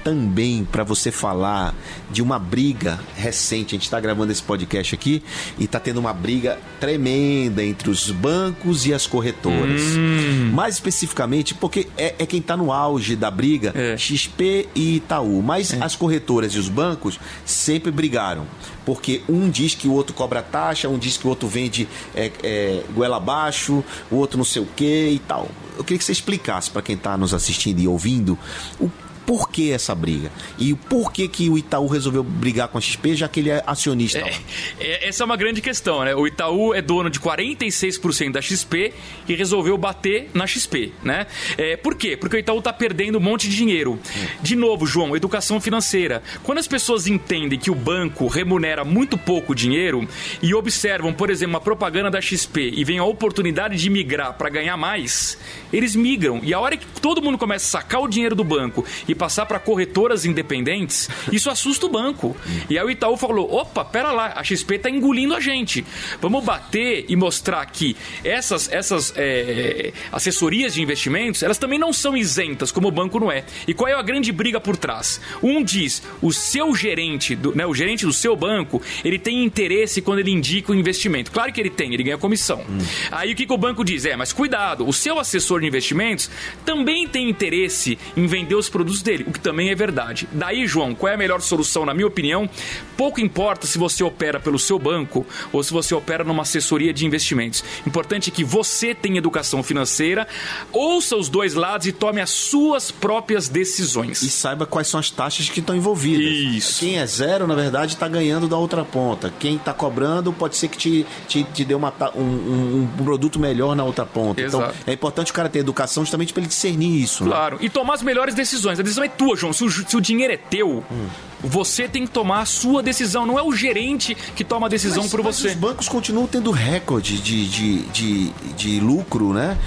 Também 0.04 0.64
para 0.70 0.84
você 0.84 1.10
falar 1.10 1.74
de 2.10 2.22
uma 2.22 2.38
briga 2.38 3.00
recente. 3.16 3.74
A 3.74 3.76
gente 3.76 3.84
está 3.84 3.98
gravando 3.98 4.30
esse 4.30 4.42
podcast 4.42 4.94
aqui 4.94 5.22
e 5.58 5.64
está 5.64 5.80
tendo 5.80 5.98
uma 5.98 6.12
briga 6.12 6.58
tremenda 6.78 7.64
entre 7.64 7.88
os 7.88 8.10
bancos 8.10 8.86
e 8.86 8.92
as 8.92 9.06
corretoras. 9.06 9.80
Hum. 9.96 10.50
Mais 10.52 10.74
especificamente, 10.74 11.54
porque 11.54 11.88
é, 11.96 12.14
é 12.18 12.26
quem 12.26 12.40
está 12.40 12.56
no 12.56 12.70
auge 12.70 13.16
da 13.16 13.30
briga, 13.30 13.72
é. 13.74 13.96
XP 13.96 14.68
e 14.74 14.96
Itaú. 14.96 15.42
Mas 15.42 15.72
é. 15.72 15.82
as 15.82 15.96
corretoras 15.96 16.52
e 16.52 16.58
os 16.58 16.68
bancos 16.68 17.18
sempre 17.44 17.90
brigaram. 17.90 18.46
Porque 18.84 19.22
um 19.26 19.48
diz 19.48 19.74
que 19.74 19.88
o 19.88 19.92
outro 19.92 20.14
cobra 20.14 20.42
taxa, 20.42 20.86
um 20.88 20.98
diz 20.98 21.16
que 21.16 21.26
o 21.26 21.30
outro 21.30 21.48
vende 21.48 21.88
é, 22.14 22.30
é, 22.42 22.82
goela 22.94 23.16
abaixo, 23.16 23.82
o 24.10 24.16
outro 24.16 24.36
não 24.36 24.44
sei 24.44 24.60
o 24.60 24.66
que 24.76 25.08
e 25.08 25.18
tal 25.18 25.50
eu 25.76 25.82
queria 25.82 25.98
que 25.98 26.04
você 26.04 26.12
explicasse 26.12 26.70
para 26.70 26.82
quem 26.82 26.96
está 26.96 27.16
nos 27.16 27.34
assistindo 27.34 27.80
e 27.80 27.88
ouvindo 27.88 28.38
o 28.80 28.90
por 29.26 29.48
que 29.48 29.72
essa 29.72 29.94
briga? 29.94 30.30
E 30.58 30.74
por 30.74 31.12
que, 31.12 31.28
que 31.28 31.48
o 31.48 31.58
Itaú 31.58 31.86
resolveu 31.86 32.22
brigar 32.22 32.68
com 32.68 32.78
a 32.78 32.80
XP, 32.80 33.16
já 33.16 33.28
que 33.28 33.40
ele 33.40 33.50
é 33.50 33.62
acionista? 33.66 34.18
É, 34.18 34.34
é, 34.78 35.08
essa 35.08 35.22
é 35.22 35.24
uma 35.24 35.36
grande 35.36 35.60
questão, 35.60 36.04
né? 36.04 36.14
O 36.14 36.26
Itaú 36.26 36.74
é 36.74 36.82
dono 36.82 37.08
de 37.10 37.18
46% 37.20 38.32
da 38.32 38.42
XP 38.42 38.92
e 39.28 39.34
resolveu 39.34 39.76
bater 39.78 40.30
na 40.34 40.46
XP, 40.46 40.92
né? 41.02 41.26
É, 41.56 41.76
por 41.76 41.94
quê? 41.94 42.16
Porque 42.16 42.36
o 42.36 42.38
Itaú 42.38 42.58
está 42.58 42.72
perdendo 42.72 43.18
um 43.18 43.20
monte 43.20 43.48
de 43.48 43.56
dinheiro. 43.56 43.98
De 44.42 44.54
novo, 44.56 44.86
João, 44.86 45.16
educação 45.16 45.60
financeira. 45.60 46.22
Quando 46.42 46.58
as 46.58 46.68
pessoas 46.68 47.06
entendem 47.06 47.58
que 47.58 47.70
o 47.70 47.74
banco 47.74 48.26
remunera 48.26 48.84
muito 48.84 49.16
pouco 49.16 49.54
dinheiro 49.54 50.06
e 50.42 50.54
observam, 50.54 51.12
por 51.12 51.30
exemplo, 51.30 51.54
uma 51.54 51.60
propaganda 51.60 52.10
da 52.10 52.20
XP 52.20 52.72
e 52.74 52.84
vem 52.84 52.98
a 52.98 53.04
oportunidade 53.04 53.76
de 53.76 53.88
migrar 53.88 54.34
para 54.34 54.48
ganhar 54.50 54.76
mais, 54.76 55.38
eles 55.72 55.94
migram. 55.96 56.40
E 56.42 56.52
a 56.52 56.60
hora 56.60 56.76
que 56.76 56.86
todo 57.00 57.22
mundo 57.22 57.38
começa 57.38 57.64
a 57.64 57.82
sacar 57.82 58.00
o 58.00 58.08
dinheiro 58.08 58.34
do 58.34 58.44
banco 58.44 58.84
e 59.08 59.13
passar 59.14 59.46
para 59.46 59.58
corretoras 59.58 60.24
independentes, 60.24 61.08
isso 61.32 61.50
assusta 61.50 61.86
o 61.86 61.88
banco. 61.88 62.36
E 62.68 62.78
aí 62.78 62.84
o 62.84 62.90
Itaú 62.90 63.16
falou: 63.16 63.52
opa, 63.52 63.84
pera 63.84 64.12
lá, 64.12 64.32
a 64.36 64.44
XP 64.44 64.76
está 64.76 64.90
engolindo 64.90 65.34
a 65.34 65.40
gente. 65.40 65.84
Vamos 66.20 66.44
bater 66.44 67.04
e 67.08 67.16
mostrar 67.16 67.64
que 67.66 67.96
essas, 68.22 68.70
essas 68.70 69.12
é, 69.16 69.92
assessorias 70.12 70.74
de 70.74 70.82
investimentos, 70.82 71.42
elas 71.42 71.58
também 71.58 71.78
não 71.78 71.92
são 71.92 72.16
isentas, 72.16 72.70
como 72.70 72.88
o 72.88 72.90
banco 72.90 73.18
não 73.20 73.30
é. 73.30 73.44
E 73.66 73.74
qual 73.74 73.88
é 73.88 73.94
a 73.94 74.02
grande 74.02 74.32
briga 74.32 74.60
por 74.60 74.76
trás? 74.76 75.20
Um 75.42 75.62
diz: 75.62 76.02
o 76.20 76.32
seu 76.32 76.74
gerente, 76.74 77.34
do, 77.34 77.54
né, 77.54 77.66
o 77.66 77.74
gerente 77.74 78.04
do 78.04 78.12
seu 78.12 78.36
banco, 78.36 78.80
ele 79.04 79.18
tem 79.18 79.44
interesse 79.44 80.02
quando 80.02 80.20
ele 80.20 80.30
indica 80.30 80.72
o 80.72 80.74
investimento. 80.74 81.30
Claro 81.30 81.52
que 81.52 81.60
ele 81.60 81.70
tem, 81.70 81.92
ele 81.92 82.02
ganha 82.02 82.18
comissão. 82.18 82.64
Hum. 82.68 82.78
Aí 83.10 83.32
o 83.32 83.36
que, 83.36 83.46
que 83.46 83.52
o 83.52 83.58
banco 83.58 83.84
diz? 83.84 84.04
É, 84.04 84.16
mas 84.16 84.32
cuidado, 84.32 84.86
o 84.86 84.92
seu 84.92 85.18
assessor 85.18 85.60
de 85.60 85.66
investimentos 85.66 86.30
também 86.64 87.06
tem 87.06 87.28
interesse 87.28 87.98
em 88.16 88.26
vender 88.26 88.54
os 88.54 88.68
produtos 88.68 89.02
dele, 89.04 89.24
o 89.28 89.32
que 89.32 89.40
também 89.40 89.70
é 89.70 89.74
verdade. 89.74 90.28
Daí, 90.32 90.66
João, 90.66 90.94
qual 90.94 91.10
é 91.10 91.14
a 91.14 91.18
melhor 91.18 91.40
solução, 91.40 91.84
na 91.84 91.94
minha 91.94 92.06
opinião? 92.06 92.48
Pouco 92.96 93.20
importa 93.20 93.66
se 93.66 93.78
você 93.78 94.02
opera 94.02 94.40
pelo 94.40 94.58
seu 94.58 94.78
banco 94.78 95.26
ou 95.52 95.62
se 95.62 95.72
você 95.72 95.94
opera 95.94 96.24
numa 96.24 96.42
assessoria 96.42 96.92
de 96.92 97.06
investimentos. 97.06 97.64
Importante 97.86 98.30
é 98.30 98.32
que 98.32 98.44
você 98.44 98.94
tenha 98.94 99.18
educação 99.18 99.62
financeira, 99.62 100.26
ouça 100.72 101.16
os 101.16 101.28
dois 101.28 101.54
lados 101.54 101.86
e 101.86 101.92
tome 101.92 102.20
as 102.20 102.30
suas 102.30 102.90
próprias 102.90 103.48
decisões. 103.48 104.22
E 104.22 104.30
saiba 104.30 104.66
quais 104.66 104.88
são 104.88 104.98
as 104.98 105.10
taxas 105.10 105.48
que 105.48 105.60
estão 105.60 105.76
envolvidas. 105.76 106.24
Isso. 106.24 106.80
Quem 106.80 106.98
é 106.98 107.06
zero, 107.06 107.46
na 107.46 107.54
verdade, 107.54 107.94
está 107.94 108.08
ganhando 108.08 108.48
da 108.48 108.56
outra 108.56 108.84
ponta. 108.84 109.32
Quem 109.38 109.56
está 109.56 109.72
cobrando 109.72 110.32
pode 110.32 110.56
ser 110.56 110.68
que 110.68 110.78
te, 110.78 111.06
te, 111.28 111.44
te 111.44 111.64
dê 111.64 111.74
uma, 111.74 111.92
um, 112.14 112.20
um, 112.20 113.04
produto 113.04 113.38
melhor 113.38 113.76
na 113.76 113.84
outra 113.84 114.06
ponta. 114.06 114.40
Então, 114.40 114.60
Exato. 114.60 114.76
Então, 114.80 114.92
é 114.92 114.94
importante 114.94 115.30
o 115.30 115.34
cara 115.34 115.48
ter 115.48 115.58
educação 115.58 116.04
justamente 116.04 116.32
para 116.32 116.40
ele 116.40 116.48
discernir 116.48 117.02
isso. 117.02 117.24
Né? 117.24 117.30
Claro. 117.30 117.56
Né? 117.56 117.64
E 117.64 117.68
tomar 117.68 117.94
as 117.94 118.02
melhores 118.02 118.34
decisões. 118.34 118.78
A 118.78 118.82
decisão 118.94 119.04
é 119.04 119.08
tua, 119.08 119.36
João. 119.36 119.52
Se 119.52 119.64
o, 119.64 119.70
se 119.70 119.96
o 119.96 120.00
dinheiro 120.00 120.32
é 120.32 120.36
teu, 120.36 120.84
hum. 120.90 121.06
você 121.42 121.88
tem 121.88 122.06
que 122.06 122.12
tomar 122.12 122.40
a 122.40 122.46
sua 122.46 122.82
decisão. 122.82 123.26
Não 123.26 123.38
é 123.38 123.42
o 123.42 123.52
gerente 123.52 124.16
que 124.36 124.44
toma 124.44 124.66
a 124.66 124.70
decisão 124.70 125.02
mas, 125.02 125.10
por 125.10 125.22
mas 125.22 125.36
você. 125.36 125.48
Os 125.48 125.54
bancos 125.54 125.88
continuam 125.88 126.26
tendo 126.26 126.50
recorde 126.50 127.18
de, 127.18 127.48
de, 127.48 127.78
de, 127.86 128.30
de 128.56 128.80
lucro, 128.80 129.32
né? 129.32 129.58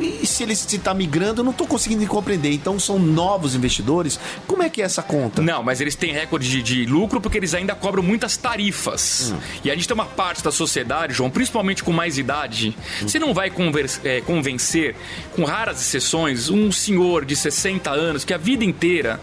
E 0.00 0.26
se 0.26 0.42
ele 0.42 0.52
está 0.52 0.94
migrando, 0.94 1.40
eu 1.40 1.44
não 1.44 1.52
estou 1.52 1.66
conseguindo 1.66 2.06
compreender. 2.06 2.52
Então 2.52 2.78
são 2.78 2.98
novos 2.98 3.54
investidores. 3.54 4.18
Como 4.46 4.62
é 4.62 4.70
que 4.70 4.80
é 4.80 4.84
essa 4.84 5.02
conta? 5.02 5.42
Não, 5.42 5.62
mas 5.62 5.80
eles 5.80 5.94
têm 5.94 6.12
recorde 6.12 6.48
de, 6.48 6.62
de 6.62 6.86
lucro 6.86 7.20
porque 7.20 7.38
eles 7.38 7.54
ainda 7.54 7.74
cobram 7.74 8.02
muitas 8.02 8.36
tarifas. 8.36 9.32
Hum. 9.32 9.38
E 9.64 9.70
a 9.70 9.74
gente 9.74 9.86
tem 9.86 9.94
uma 9.94 10.06
parte 10.06 10.42
da 10.42 10.50
sociedade, 10.50 11.12
João, 11.12 11.30
principalmente 11.30 11.82
com 11.82 11.92
mais 11.92 12.18
idade. 12.18 12.76
Hum. 13.02 13.08
Você 13.08 13.18
não 13.18 13.34
vai 13.34 13.50
converse, 13.50 14.00
é, 14.04 14.20
convencer, 14.20 14.96
com 15.34 15.44
raras 15.44 15.80
exceções, 15.80 16.48
um 16.48 16.72
senhor 16.72 17.24
de 17.24 17.36
60 17.36 17.90
anos 17.90 18.24
que 18.24 18.32
a 18.32 18.38
vida 18.38 18.64
inteira 18.64 19.20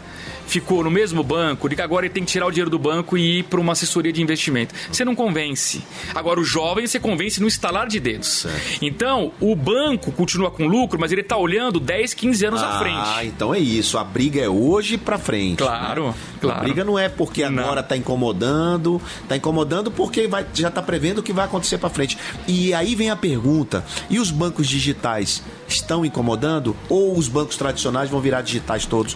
ficou 0.49 0.83
no 0.83 0.89
mesmo 0.89 1.23
banco, 1.23 1.69
de 1.69 1.75
que 1.75 1.81
agora 1.81 2.05
ele 2.05 2.13
tem 2.13 2.25
que 2.25 2.31
tirar 2.31 2.47
o 2.47 2.51
dinheiro 2.51 2.69
do 2.69 2.79
banco 2.79 3.17
e 3.17 3.39
ir 3.39 3.43
para 3.43 3.59
uma 3.59 3.73
assessoria 3.73 4.11
de 4.11 4.21
investimento. 4.21 4.73
Você 4.91 5.05
não 5.05 5.15
convence. 5.15 5.83
Agora, 6.13 6.39
o 6.39 6.43
jovem 6.43 6.87
você 6.87 6.99
convence 6.99 7.39
no 7.39 7.47
estalar 7.47 7.87
de 7.87 7.99
dedos. 7.99 8.41
Certo. 8.41 8.79
Então, 8.81 9.31
o 9.39 9.55
banco 9.55 10.11
continua 10.11 10.49
com 10.49 10.65
lucro, 10.65 10.99
mas 10.99 11.11
ele 11.11 11.21
está 11.21 11.37
olhando 11.37 11.79
10, 11.79 12.13
15 12.15 12.45
anos 12.45 12.63
ah, 12.63 12.75
à 12.75 12.79
frente. 12.79 12.97
Ah, 12.97 13.25
então 13.25 13.53
é 13.53 13.59
isso. 13.59 13.97
A 13.97 14.03
briga 14.03 14.41
é 14.41 14.49
hoje 14.49 14.97
para 14.97 15.17
frente. 15.19 15.57
Claro, 15.57 16.07
né? 16.07 16.13
claro. 16.41 16.59
A 16.59 16.63
briga 16.63 16.83
não 16.83 16.97
é 16.97 17.07
porque 17.07 17.43
agora 17.43 17.81
está 17.81 17.95
incomodando, 17.95 19.01
está 19.21 19.37
incomodando 19.37 19.91
porque 19.91 20.27
vai, 20.27 20.45
já 20.53 20.69
está 20.69 20.81
prevendo 20.81 21.19
o 21.19 21.23
que 21.23 21.31
vai 21.31 21.45
acontecer 21.45 21.77
para 21.77 21.89
frente. 21.89 22.17
E 22.47 22.73
aí 22.73 22.95
vem 22.95 23.11
a 23.11 23.15
pergunta: 23.15 23.85
e 24.09 24.19
os 24.19 24.31
bancos 24.31 24.67
digitais 24.67 25.43
estão 25.67 26.03
incomodando 26.03 26.75
ou 26.89 27.17
os 27.17 27.27
bancos 27.27 27.55
tradicionais 27.55 28.09
vão 28.09 28.19
virar 28.19 28.41
digitais 28.41 28.85
todos? 28.85 29.15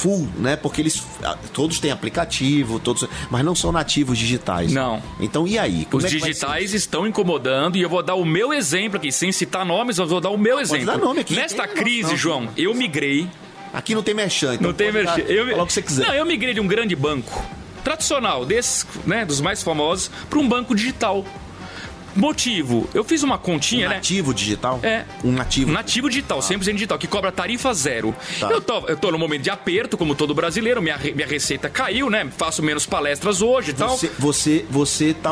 Full, 0.00 0.26
né? 0.38 0.56
Porque 0.56 0.80
eles 0.80 1.02
ah, 1.22 1.36
todos 1.52 1.78
têm 1.78 1.90
aplicativo, 1.90 2.78
todos, 2.80 3.06
mas 3.30 3.44
não 3.44 3.54
são 3.54 3.70
nativos 3.70 4.16
digitais. 4.16 4.72
Não. 4.72 5.02
Então 5.20 5.46
e 5.46 5.58
aí? 5.58 5.86
Os 5.92 6.04
é 6.04 6.08
digitais 6.08 6.72
estão 6.72 7.06
incomodando 7.06 7.76
e 7.76 7.82
eu 7.82 7.88
vou 7.88 8.02
dar 8.02 8.14
o 8.14 8.24
meu 8.24 8.52
exemplo 8.52 8.96
aqui, 8.98 9.12
sem 9.12 9.30
citar 9.30 9.64
nomes, 9.64 9.98
eu 9.98 10.06
vou 10.06 10.20
dar 10.20 10.30
o 10.30 10.38
meu 10.38 10.58
exemplo. 10.58 10.86
dar 10.86 10.98
nome 10.98 11.20
aqui, 11.20 11.34
Nesta 11.34 11.66
tem 11.66 11.76
crise, 11.76 12.02
noção. 12.02 12.16
João, 12.16 12.48
eu 12.56 12.74
migrei. 12.74 13.28
Aqui 13.72 13.94
não 13.94 14.02
tem 14.02 14.14
merchan, 14.14 14.54
então 14.54 14.68
Não 14.68 14.74
tem 14.74 14.90
pode 14.90 15.04
dar- 15.04 15.16
merchan. 15.16 15.32
Eu, 15.32 15.50
Falar 15.50 15.62
o 15.62 15.66
que 15.66 15.72
você 15.72 15.82
quiser. 15.82 16.06
Não, 16.06 16.14
eu 16.14 16.24
migrei 16.26 16.54
de 16.54 16.60
um 16.60 16.66
grande 16.66 16.96
banco 16.96 17.44
tradicional, 17.84 18.44
desses, 18.44 18.86
né, 19.06 19.24
dos 19.24 19.40
mais 19.40 19.62
famosos, 19.62 20.10
para 20.28 20.38
um 20.38 20.48
banco 20.48 20.74
digital. 20.74 21.24
Motivo, 22.14 22.88
eu 22.92 23.04
fiz 23.04 23.22
uma 23.22 23.38
continha, 23.38 23.86
um 23.86 23.90
né? 23.90 23.96
nativo 23.96 24.34
digital? 24.34 24.80
É. 24.82 25.04
Um 25.24 25.32
nativo. 25.32 25.70
Nativo 25.70 26.08
digital, 26.08 26.40
100% 26.40 26.72
digital, 26.72 26.98
que 26.98 27.06
cobra 27.06 27.30
tarifa 27.30 27.72
zero. 27.72 28.14
Tá. 28.38 28.50
Eu, 28.50 28.60
tô, 28.60 28.86
eu 28.88 28.96
tô 28.96 29.10
no 29.10 29.18
momento 29.18 29.42
de 29.42 29.50
aperto, 29.50 29.96
como 29.96 30.14
todo 30.14 30.34
brasileiro, 30.34 30.82
minha, 30.82 30.98
minha 30.98 31.26
receita 31.26 31.68
caiu, 31.68 32.10
né? 32.10 32.28
Faço 32.36 32.62
menos 32.62 32.86
palestras 32.86 33.42
hoje 33.42 33.70
e 33.70 33.74
tal. 33.74 33.96
Você, 33.96 34.10
você, 34.18 34.66
você 34.68 35.14
tá, 35.14 35.30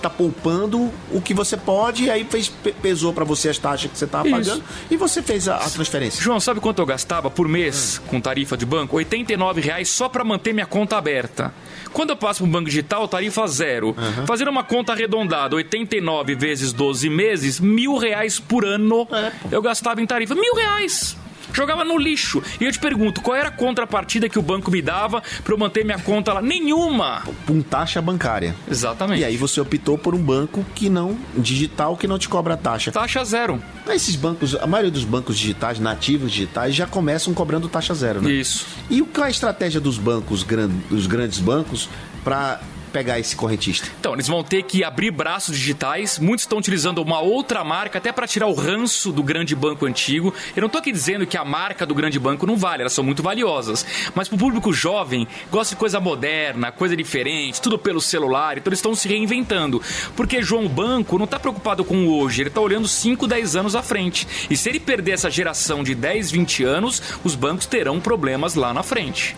tá 0.00 0.08
poupando 0.08 0.90
o 1.12 1.20
que 1.20 1.34
você 1.34 1.56
pode, 1.56 2.04
e 2.04 2.10
aí 2.10 2.24
fez, 2.24 2.48
pe- 2.48 2.72
pesou 2.72 3.12
pra 3.12 3.24
você 3.24 3.48
as 3.50 3.58
taxas 3.58 3.90
que 3.90 3.98
você 3.98 4.06
tava 4.06 4.28
Isso. 4.28 4.36
pagando 4.50 4.64
e 4.90 4.96
você 4.96 5.22
fez 5.22 5.48
a, 5.48 5.56
a 5.56 5.68
transferência. 5.70 6.22
João, 6.22 6.40
sabe 6.40 6.60
quanto 6.60 6.80
eu 6.80 6.86
gastava 6.86 7.30
por 7.30 7.46
mês 7.48 8.00
com 8.08 8.20
tarifa 8.20 8.56
de 8.56 8.64
banco? 8.64 8.96
89 8.96 9.60
reais 9.60 9.88
só 9.88 10.08
para 10.08 10.24
manter 10.24 10.52
minha 10.52 10.66
conta 10.66 10.96
aberta. 10.96 11.52
Quando 11.92 12.10
eu 12.10 12.16
passo 12.16 12.40
para 12.40 12.48
um 12.48 12.50
banco 12.50 12.66
digital, 12.68 13.06
tarifa 13.06 13.46
zero. 13.46 13.94
Fazendo 14.26 14.48
uma 14.50 14.64
conta 14.64 14.92
arredondada, 14.92 15.54
89 15.56 16.34
vezes 16.34 16.72
12 16.72 17.08
meses, 17.08 17.60
mil 17.60 17.96
reais 17.96 18.40
por 18.40 18.64
ano 18.64 19.06
É. 19.12 19.32
eu 19.50 19.62
gastava 19.62 20.00
em 20.02 20.06
tarifa. 20.06 20.34
Mil 20.34 20.54
reais! 20.54 21.16
Jogava 21.54 21.84
no 21.84 21.96
lixo. 21.96 22.42
E 22.60 22.64
eu 22.64 22.72
te 22.72 22.78
pergunto, 22.78 23.20
qual 23.22 23.36
era 23.36 23.48
a 23.48 23.52
contrapartida 23.52 24.28
que 24.28 24.38
o 24.38 24.42
banco 24.42 24.70
me 24.70 24.82
dava 24.82 25.22
para 25.42 25.54
eu 25.54 25.58
manter 25.58 25.84
minha 25.84 25.98
conta 25.98 26.32
lá? 26.32 26.42
Nenhuma! 26.42 27.22
Com 27.46 27.62
taxa 27.62 28.02
bancária. 28.02 28.54
Exatamente. 28.68 29.20
E 29.20 29.24
aí 29.24 29.36
você 29.36 29.60
optou 29.60 29.96
por 29.96 30.14
um 30.14 30.22
banco 30.22 30.64
que 30.74 30.90
não, 30.90 31.16
digital, 31.36 31.96
que 31.96 32.06
não 32.06 32.18
te 32.18 32.28
cobra 32.28 32.56
taxa. 32.56 32.90
Taxa 32.90 33.24
zero. 33.24 33.62
Esses 33.88 34.16
bancos, 34.16 34.54
a 34.56 34.66
maioria 34.66 34.90
dos 34.90 35.04
bancos 35.04 35.38
digitais, 35.38 35.78
nativos 35.78 36.32
digitais, 36.32 36.74
já 36.74 36.86
começam 36.86 37.32
cobrando 37.32 37.68
taxa 37.68 37.94
zero, 37.94 38.20
né? 38.20 38.30
Isso. 38.30 38.66
E 38.90 39.00
qual 39.02 39.24
é 39.24 39.28
a 39.28 39.30
estratégia 39.30 39.80
dos 39.80 39.96
bancos, 39.96 40.44
dos 40.90 41.06
grandes 41.06 41.38
bancos, 41.38 41.88
para 42.24 42.60
pegar 42.94 43.18
esse 43.18 43.34
correntista? 43.34 43.88
Então, 43.98 44.14
eles 44.14 44.28
vão 44.28 44.44
ter 44.44 44.62
que 44.62 44.84
abrir 44.84 45.10
braços 45.10 45.56
digitais. 45.56 46.16
Muitos 46.16 46.44
estão 46.44 46.58
utilizando 46.58 46.98
uma 46.98 47.18
outra 47.20 47.64
marca 47.64 47.98
até 47.98 48.12
para 48.12 48.24
tirar 48.24 48.46
o 48.46 48.54
ranço 48.54 49.10
do 49.10 49.20
grande 49.20 49.52
banco 49.56 49.84
antigo. 49.84 50.32
Eu 50.54 50.60
não 50.60 50.68
estou 50.68 50.78
aqui 50.78 50.92
dizendo 50.92 51.26
que 51.26 51.36
a 51.36 51.44
marca 51.44 51.84
do 51.84 51.92
grande 51.92 52.20
banco 52.20 52.46
não 52.46 52.56
vale, 52.56 52.82
elas 52.82 52.92
são 52.92 53.02
muito 53.02 53.20
valiosas. 53.20 53.84
Mas 54.14 54.28
para 54.28 54.36
o 54.36 54.38
público 54.38 54.72
jovem, 54.72 55.26
gosta 55.50 55.74
de 55.74 55.78
coisa 55.78 55.98
moderna, 55.98 56.70
coisa 56.70 56.96
diferente, 56.96 57.60
tudo 57.60 57.76
pelo 57.76 58.00
celular. 58.00 58.58
Então 58.58 58.70
eles 58.70 58.78
estão 58.78 58.94
se 58.94 59.08
reinventando. 59.08 59.82
Porque 60.14 60.40
João 60.40 60.68
Banco 60.68 61.18
não 61.18 61.24
está 61.24 61.40
preocupado 61.40 61.84
com 61.84 62.06
o 62.06 62.20
hoje, 62.20 62.42
ele 62.42 62.48
está 62.48 62.60
olhando 62.60 62.86
5, 62.86 63.26
10 63.26 63.56
anos 63.56 63.74
à 63.74 63.82
frente. 63.82 64.28
E 64.48 64.56
se 64.56 64.68
ele 64.68 64.78
perder 64.78 65.12
essa 65.12 65.30
geração 65.30 65.82
de 65.82 65.96
10, 65.96 66.30
20 66.30 66.62
anos, 66.62 67.02
os 67.24 67.34
bancos 67.34 67.66
terão 67.66 67.98
problemas 67.98 68.54
lá 68.54 68.72
na 68.72 68.84
frente. 68.84 69.34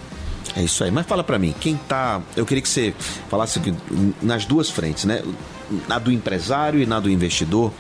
É 0.54 0.62
isso 0.62 0.84
aí. 0.84 0.90
Mas 0.90 1.06
fala 1.06 1.24
pra 1.24 1.38
mim, 1.38 1.54
quem 1.58 1.76
tá. 1.76 2.20
Eu 2.36 2.46
queria 2.46 2.62
que 2.62 2.68
você 2.68 2.94
falasse 3.28 3.58
aqui 3.58 3.74
nas 4.22 4.44
duas 4.44 4.70
frentes, 4.70 5.04
né? 5.04 5.22
Na 5.88 5.98
do 5.98 6.12
empresário 6.12 6.80
e 6.80 6.86
na 6.86 7.00
do 7.00 7.10
investidor. 7.10 7.72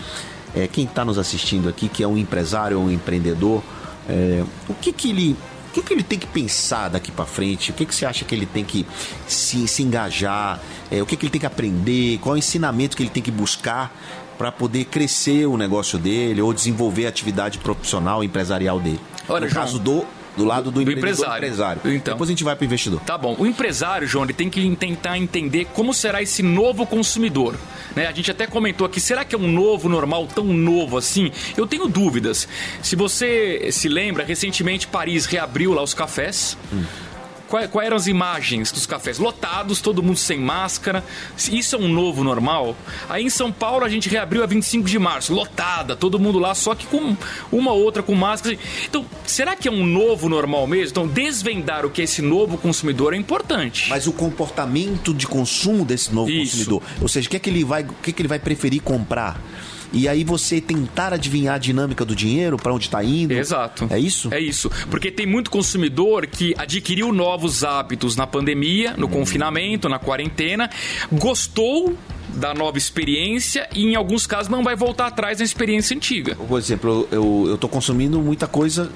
É, 0.54 0.66
quem 0.66 0.86
tá 0.86 1.04
nos 1.04 1.18
assistindo 1.18 1.68
aqui, 1.68 1.88
que 1.88 2.02
é 2.02 2.08
um 2.08 2.16
empresário 2.16 2.78
ou 2.78 2.86
um 2.86 2.90
empreendedor, 2.90 3.62
é, 4.08 4.42
o 4.68 4.74
que 4.74 4.92
que 4.92 5.10
ele. 5.10 5.36
O 5.68 5.78
que, 5.78 5.82
que 5.82 5.92
ele 5.92 6.02
tem 6.02 6.18
que 6.18 6.26
pensar 6.26 6.88
daqui 6.88 7.12
pra 7.12 7.26
frente? 7.26 7.70
O 7.70 7.74
que, 7.74 7.84
que 7.84 7.94
você 7.94 8.06
acha 8.06 8.24
que 8.24 8.34
ele 8.34 8.46
tem 8.46 8.64
que 8.64 8.86
se, 9.28 9.68
se 9.68 9.82
engajar? 9.82 10.58
É, 10.90 11.02
o 11.02 11.06
que, 11.06 11.18
que 11.18 11.26
ele 11.26 11.30
tem 11.30 11.40
que 11.40 11.46
aprender? 11.46 12.16
Qual 12.22 12.34
é 12.34 12.36
o 12.36 12.38
ensinamento 12.38 12.96
que 12.96 13.02
ele 13.02 13.10
tem 13.10 13.22
que 13.22 13.30
buscar 13.30 13.94
para 14.38 14.50
poder 14.50 14.86
crescer 14.86 15.44
o 15.44 15.58
negócio 15.58 15.98
dele 15.98 16.40
ou 16.40 16.54
desenvolver 16.54 17.04
a 17.04 17.10
atividade 17.10 17.58
profissional, 17.58 18.24
empresarial 18.24 18.80
dele? 18.80 18.98
Olha, 19.28 19.44
no 19.44 19.48
João, 19.50 19.64
caso 19.64 19.78
do, 19.78 20.06
do 20.36 20.44
lado 20.44 20.70
do, 20.70 20.82
empreendedor 20.82 21.10
empresário. 21.10 21.44
empresário. 21.44 21.80
Então. 21.84 22.14
Depois 22.14 22.28
a 22.28 22.32
gente 22.32 22.44
vai 22.44 22.54
pro 22.54 22.64
investidor. 22.64 23.00
Tá 23.00 23.16
bom. 23.16 23.34
O 23.38 23.46
empresário, 23.46 24.06
João, 24.06 24.24
ele 24.24 24.32
tem 24.32 24.50
que 24.50 24.76
tentar 24.76 25.18
entender 25.18 25.66
como 25.72 25.94
será 25.94 26.22
esse 26.22 26.42
novo 26.42 26.86
consumidor. 26.86 27.54
Né? 27.94 28.06
A 28.06 28.12
gente 28.12 28.30
até 28.30 28.46
comentou 28.46 28.86
aqui, 28.86 29.00
será 29.00 29.24
que 29.24 29.34
é 29.34 29.38
um 29.38 29.50
novo 29.50 29.88
normal 29.88 30.26
tão 30.26 30.44
novo 30.44 30.98
assim? 30.98 31.32
Eu 31.56 31.66
tenho 31.66 31.88
dúvidas. 31.88 32.46
Se 32.82 32.94
você 32.94 33.70
se 33.72 33.88
lembra, 33.88 34.24
recentemente 34.24 34.86
Paris 34.86 35.26
reabriu 35.26 35.72
lá 35.72 35.82
os 35.82 35.94
cafés. 35.94 36.56
Quais, 37.48 37.70
quais 37.70 37.86
eram 37.86 37.96
as 37.96 38.06
imagens 38.06 38.72
dos 38.72 38.86
cafés? 38.86 39.18
Lotados, 39.18 39.80
todo 39.80 40.02
mundo 40.02 40.16
sem 40.16 40.38
máscara. 40.38 41.04
Isso 41.50 41.76
é 41.76 41.78
um 41.78 41.88
novo 41.88 42.24
normal? 42.24 42.76
Aí 43.08 43.24
em 43.24 43.30
São 43.30 43.52
Paulo 43.52 43.84
a 43.84 43.88
gente 43.88 44.08
reabriu 44.08 44.42
a 44.42 44.46
25 44.46 44.88
de 44.88 44.98
março, 44.98 45.32
lotada, 45.32 45.94
todo 45.94 46.18
mundo 46.18 46.38
lá, 46.38 46.54
só 46.54 46.74
que 46.74 46.86
com 46.86 47.16
uma 47.52 47.72
ou 47.72 47.82
outra 47.82 48.02
com 48.02 48.14
máscara. 48.14 48.58
Então, 48.88 49.04
será 49.24 49.54
que 49.54 49.68
é 49.68 49.70
um 49.70 49.86
novo 49.86 50.28
normal 50.28 50.66
mesmo? 50.66 50.90
Então, 50.90 51.06
desvendar 51.06 51.84
o 51.84 51.90
que 51.90 52.00
é 52.00 52.04
esse 52.04 52.22
novo 52.22 52.58
consumidor 52.58 53.14
é 53.14 53.16
importante. 53.16 53.88
Mas 53.90 54.06
o 54.06 54.12
comportamento 54.12 55.14
de 55.14 55.26
consumo 55.26 55.84
desse 55.84 56.12
novo 56.12 56.30
Isso. 56.30 56.56
consumidor, 56.56 56.82
ou 57.00 57.08
seja, 57.08 57.26
o 57.26 57.30
que 57.30 57.36
é 57.36 57.40
que 57.40 57.50
ele 57.50 57.64
vai, 57.64 57.82
o 57.82 57.94
que 58.02 58.10
é 58.10 58.12
que 58.12 58.22
ele 58.22 58.28
vai 58.28 58.38
preferir 58.38 58.82
comprar? 58.82 59.40
E 59.92 60.08
aí 60.08 60.24
você 60.24 60.60
tentar 60.60 61.12
adivinhar 61.12 61.54
a 61.54 61.58
dinâmica 61.58 62.04
do 62.04 62.14
dinheiro, 62.14 62.56
para 62.56 62.72
onde 62.72 62.86
está 62.86 63.02
indo. 63.02 63.32
Exato. 63.32 63.86
É 63.90 63.98
isso? 63.98 64.32
É 64.32 64.40
isso. 64.40 64.70
Porque 64.90 65.10
tem 65.10 65.26
muito 65.26 65.50
consumidor 65.50 66.26
que 66.26 66.54
adquiriu 66.58 67.12
novos 67.12 67.64
hábitos 67.64 68.16
na 68.16 68.26
pandemia, 68.26 68.94
no 68.96 69.08
confinamento, 69.08 69.88
na 69.88 69.98
quarentena, 69.98 70.70
gostou 71.12 71.96
da 72.28 72.52
nova 72.52 72.76
experiência 72.76 73.68
e 73.74 73.84
em 73.84 73.94
alguns 73.94 74.26
casos 74.26 74.48
não 74.48 74.62
vai 74.62 74.76
voltar 74.76 75.06
atrás 75.06 75.38
da 75.38 75.44
experiência 75.44 75.96
antiga. 75.96 76.34
Por 76.34 76.58
exemplo, 76.58 77.08
eu, 77.10 77.46
eu 77.48 77.58
tô 77.58 77.68
consumindo 77.68 78.20
muita 78.20 78.46
coisa 78.46 78.90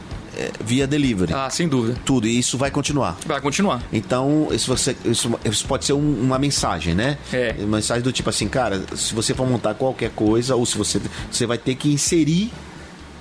via 0.64 0.86
delivery. 0.86 1.32
Ah, 1.34 1.48
sem 1.50 1.68
dúvida. 1.68 1.98
Tudo, 2.04 2.26
e 2.26 2.38
isso 2.38 2.56
vai 2.58 2.70
continuar. 2.70 3.16
Vai 3.26 3.40
continuar. 3.40 3.82
Então, 3.92 4.48
isso, 4.52 4.66
você, 4.74 4.96
isso, 5.04 5.32
isso 5.44 5.66
pode 5.66 5.84
ser 5.84 5.92
um- 5.92 6.20
uma 6.22 6.38
mensagem, 6.38 6.94
né? 6.94 7.18
É. 7.32 7.54
Uma 7.58 7.76
mensagem 7.78 8.02
do 8.02 8.12
tipo 8.12 8.30
assim, 8.30 8.48
cara, 8.48 8.82
se 8.96 9.14
você 9.14 9.34
for 9.34 9.46
montar 9.46 9.74
qualquer 9.74 10.10
coisa, 10.10 10.54
ou 10.56 10.64
se 10.66 10.76
você. 10.78 11.00
Você 11.30 11.46
vai 11.46 11.58
ter 11.58 11.74
que 11.74 11.92
inserir 11.92 12.50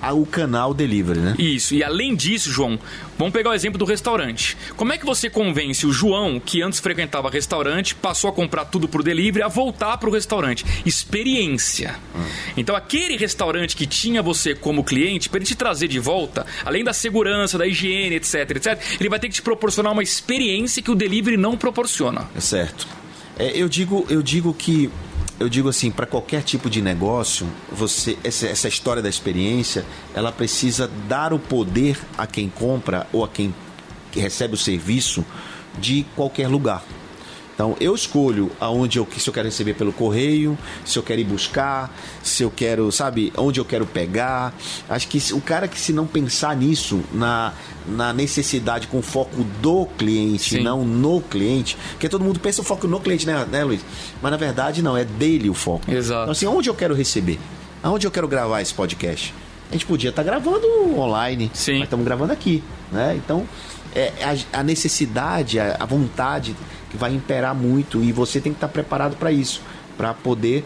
o 0.08 0.24
canal 0.24 0.72
delivery, 0.72 1.20
né? 1.20 1.34
Isso. 1.38 1.74
E 1.74 1.84
além 1.84 2.14
disso, 2.14 2.50
João, 2.50 2.78
vamos 3.18 3.32
pegar 3.32 3.50
o 3.50 3.54
exemplo 3.54 3.78
do 3.78 3.84
restaurante. 3.84 4.56
Como 4.76 4.92
é 4.92 4.98
que 4.98 5.04
você 5.04 5.28
convence 5.28 5.86
o 5.86 5.92
João, 5.92 6.40
que 6.40 6.62
antes 6.62 6.80
frequentava 6.80 7.30
restaurante, 7.30 7.94
passou 7.94 8.30
a 8.30 8.32
comprar 8.32 8.64
tudo 8.64 8.88
pro 8.88 9.02
delivery, 9.02 9.42
a 9.42 9.48
voltar 9.48 9.98
pro 9.98 10.10
restaurante? 10.10 10.64
Experiência. 10.86 11.96
Então, 12.56 12.74
aquele 12.74 13.16
restaurante 13.16 13.76
que 13.76 13.86
tinha 13.86 14.22
você 14.22 14.54
como 14.54 14.82
cliente, 14.82 15.28
para 15.28 15.38
ele 15.38 15.46
te 15.46 15.54
trazer 15.54 15.88
de 15.88 15.98
volta, 15.98 16.46
além 16.64 16.82
da 16.82 16.92
segurança, 16.92 17.58
da 17.58 17.66
higiene, 17.66 18.16
etc, 18.16 18.50
etc, 18.50 18.80
ele 18.98 19.08
vai 19.08 19.18
ter 19.18 19.28
que 19.28 19.34
te 19.34 19.42
proporcionar 19.42 19.92
uma 19.92 20.02
experiência 20.02 20.82
que 20.82 20.90
o 20.90 20.94
delivery 20.94 21.36
não 21.36 21.56
proporciona. 21.56 22.28
É 22.34 22.40
certo. 22.40 22.86
É, 23.38 23.56
eu 23.56 23.68
digo, 23.68 24.06
eu 24.10 24.22
digo 24.22 24.52
que 24.52 24.90
eu 25.40 25.48
digo 25.48 25.70
assim, 25.70 25.90
para 25.90 26.04
qualquer 26.04 26.42
tipo 26.42 26.68
de 26.68 26.82
negócio, 26.82 27.48
você 27.72 28.16
essa, 28.22 28.46
essa 28.46 28.68
história 28.68 29.02
da 29.02 29.08
experiência, 29.08 29.86
ela 30.14 30.30
precisa 30.30 30.88
dar 31.08 31.32
o 31.32 31.38
poder 31.38 31.98
a 32.18 32.26
quem 32.26 32.50
compra 32.50 33.06
ou 33.10 33.24
a 33.24 33.28
quem 33.28 33.54
recebe 34.12 34.52
o 34.52 34.58
serviço 34.58 35.24
de 35.78 36.04
qualquer 36.14 36.46
lugar. 36.46 36.84
Então 37.60 37.76
eu 37.78 37.94
escolho 37.94 38.50
aonde 38.58 38.98
eu 38.98 39.06
se 39.18 39.28
eu 39.28 39.34
quero 39.34 39.46
receber 39.46 39.74
pelo 39.74 39.92
correio, 39.92 40.56
se 40.82 40.98
eu 40.98 41.02
quero 41.02 41.20
ir 41.20 41.24
buscar, 41.24 41.94
se 42.22 42.42
eu 42.42 42.50
quero, 42.50 42.90
sabe, 42.90 43.34
onde 43.36 43.60
eu 43.60 43.66
quero 43.66 43.84
pegar. 43.84 44.54
Acho 44.88 45.06
que 45.06 45.18
o 45.34 45.42
cara 45.42 45.68
que 45.68 45.78
se 45.78 45.92
não 45.92 46.06
pensar 46.06 46.56
nisso, 46.56 47.02
na, 47.12 47.52
na 47.86 48.14
necessidade 48.14 48.86
com 48.86 49.02
foco 49.02 49.44
do 49.60 49.84
cliente, 49.98 50.56
Sim. 50.56 50.62
não 50.62 50.86
no 50.86 51.20
cliente, 51.20 51.76
porque 51.90 52.08
todo 52.08 52.24
mundo 52.24 52.40
pensa 52.40 52.62
o 52.62 52.64
foco 52.64 52.88
no 52.88 52.98
cliente, 52.98 53.26
né, 53.26 53.46
né, 53.50 53.62
Luiz? 53.62 53.84
Mas 54.22 54.30
na 54.30 54.38
verdade 54.38 54.80
não, 54.80 54.96
é 54.96 55.04
dele 55.04 55.50
o 55.50 55.54
foco. 55.54 55.90
Exato. 55.90 56.22
Então 56.22 56.32
assim, 56.32 56.46
onde 56.46 56.70
eu 56.70 56.74
quero 56.74 56.94
receber? 56.94 57.38
Aonde 57.82 58.06
eu 58.06 58.10
quero 58.10 58.26
gravar 58.26 58.62
esse 58.62 58.72
podcast? 58.72 59.34
A 59.68 59.74
gente 59.74 59.84
podia 59.84 60.08
estar 60.08 60.22
gravando 60.22 60.66
online, 60.98 61.50
Sim. 61.52 61.74
mas 61.74 61.82
estamos 61.82 62.06
gravando 62.06 62.32
aqui, 62.32 62.64
né? 62.90 63.14
Então, 63.22 63.46
é 63.94 64.12
a, 64.52 64.60
a 64.60 64.62
necessidade, 64.62 65.58
a, 65.58 65.76
a 65.78 65.84
vontade 65.84 66.56
que 66.90 66.96
vai 66.96 67.14
imperar 67.14 67.54
muito 67.54 68.02
e 68.02 68.12
você 68.12 68.40
tem 68.40 68.52
que 68.52 68.56
estar 68.56 68.68
preparado 68.68 69.16
para 69.16 69.32
isso, 69.32 69.62
para 69.96 70.12
poder 70.12 70.64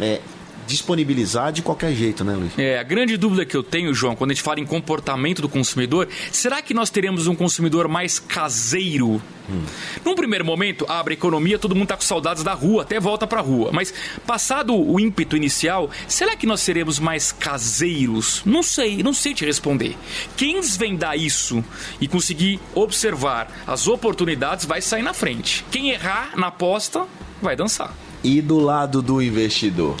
é, 0.00 0.20
disponibilizar 0.66 1.52
de 1.52 1.62
qualquer 1.62 1.94
jeito, 1.94 2.24
né, 2.24 2.34
Luiz? 2.34 2.58
É, 2.58 2.78
a 2.78 2.82
grande 2.82 3.16
dúvida 3.16 3.44
que 3.44 3.56
eu 3.56 3.62
tenho, 3.62 3.94
João, 3.94 4.16
quando 4.16 4.30
a 4.30 4.34
gente 4.34 4.42
fala 4.42 4.60
em 4.60 4.66
comportamento 4.66 5.42
do 5.42 5.48
consumidor, 5.48 6.08
será 6.30 6.62
que 6.62 6.74
nós 6.74 6.90
teremos 6.90 7.26
um 7.26 7.34
consumidor 7.34 7.88
mais 7.88 8.18
caseiro? 8.18 9.22
Hum. 9.48 9.62
Num 10.04 10.14
primeiro 10.14 10.44
momento, 10.44 10.86
abre 10.88 11.14
a 11.14 11.16
economia, 11.16 11.58
todo 11.58 11.74
mundo 11.74 11.84
está 11.84 11.96
com 11.96 12.02
saudades 12.02 12.42
da 12.42 12.54
rua, 12.54 12.82
até 12.82 12.98
volta 12.98 13.26
para 13.26 13.40
a 13.40 13.42
rua. 13.42 13.70
Mas 13.72 13.92
passado 14.26 14.74
o 14.74 14.98
ímpeto 14.98 15.36
inicial, 15.36 15.90
será 16.08 16.34
que 16.36 16.46
nós 16.46 16.60
seremos 16.60 16.98
mais 16.98 17.30
caseiros? 17.30 18.42
Não 18.44 18.62
sei, 18.62 19.02
não 19.02 19.12
sei 19.12 19.34
te 19.34 19.44
responder. 19.44 19.96
Quem 20.36 20.60
desvendar 20.60 21.18
isso 21.18 21.62
e 22.00 22.08
conseguir 22.08 22.58
observar 22.74 23.48
as 23.66 23.86
oportunidades 23.86 24.64
vai 24.64 24.80
sair 24.80 25.02
na 25.02 25.12
frente. 25.12 25.64
Quem 25.70 25.90
errar 25.90 26.32
na 26.36 26.46
aposta 26.48 27.06
vai 27.42 27.54
dançar. 27.54 27.94
E 28.22 28.40
do 28.40 28.58
lado 28.58 29.02
do 29.02 29.20
investidor? 29.20 29.96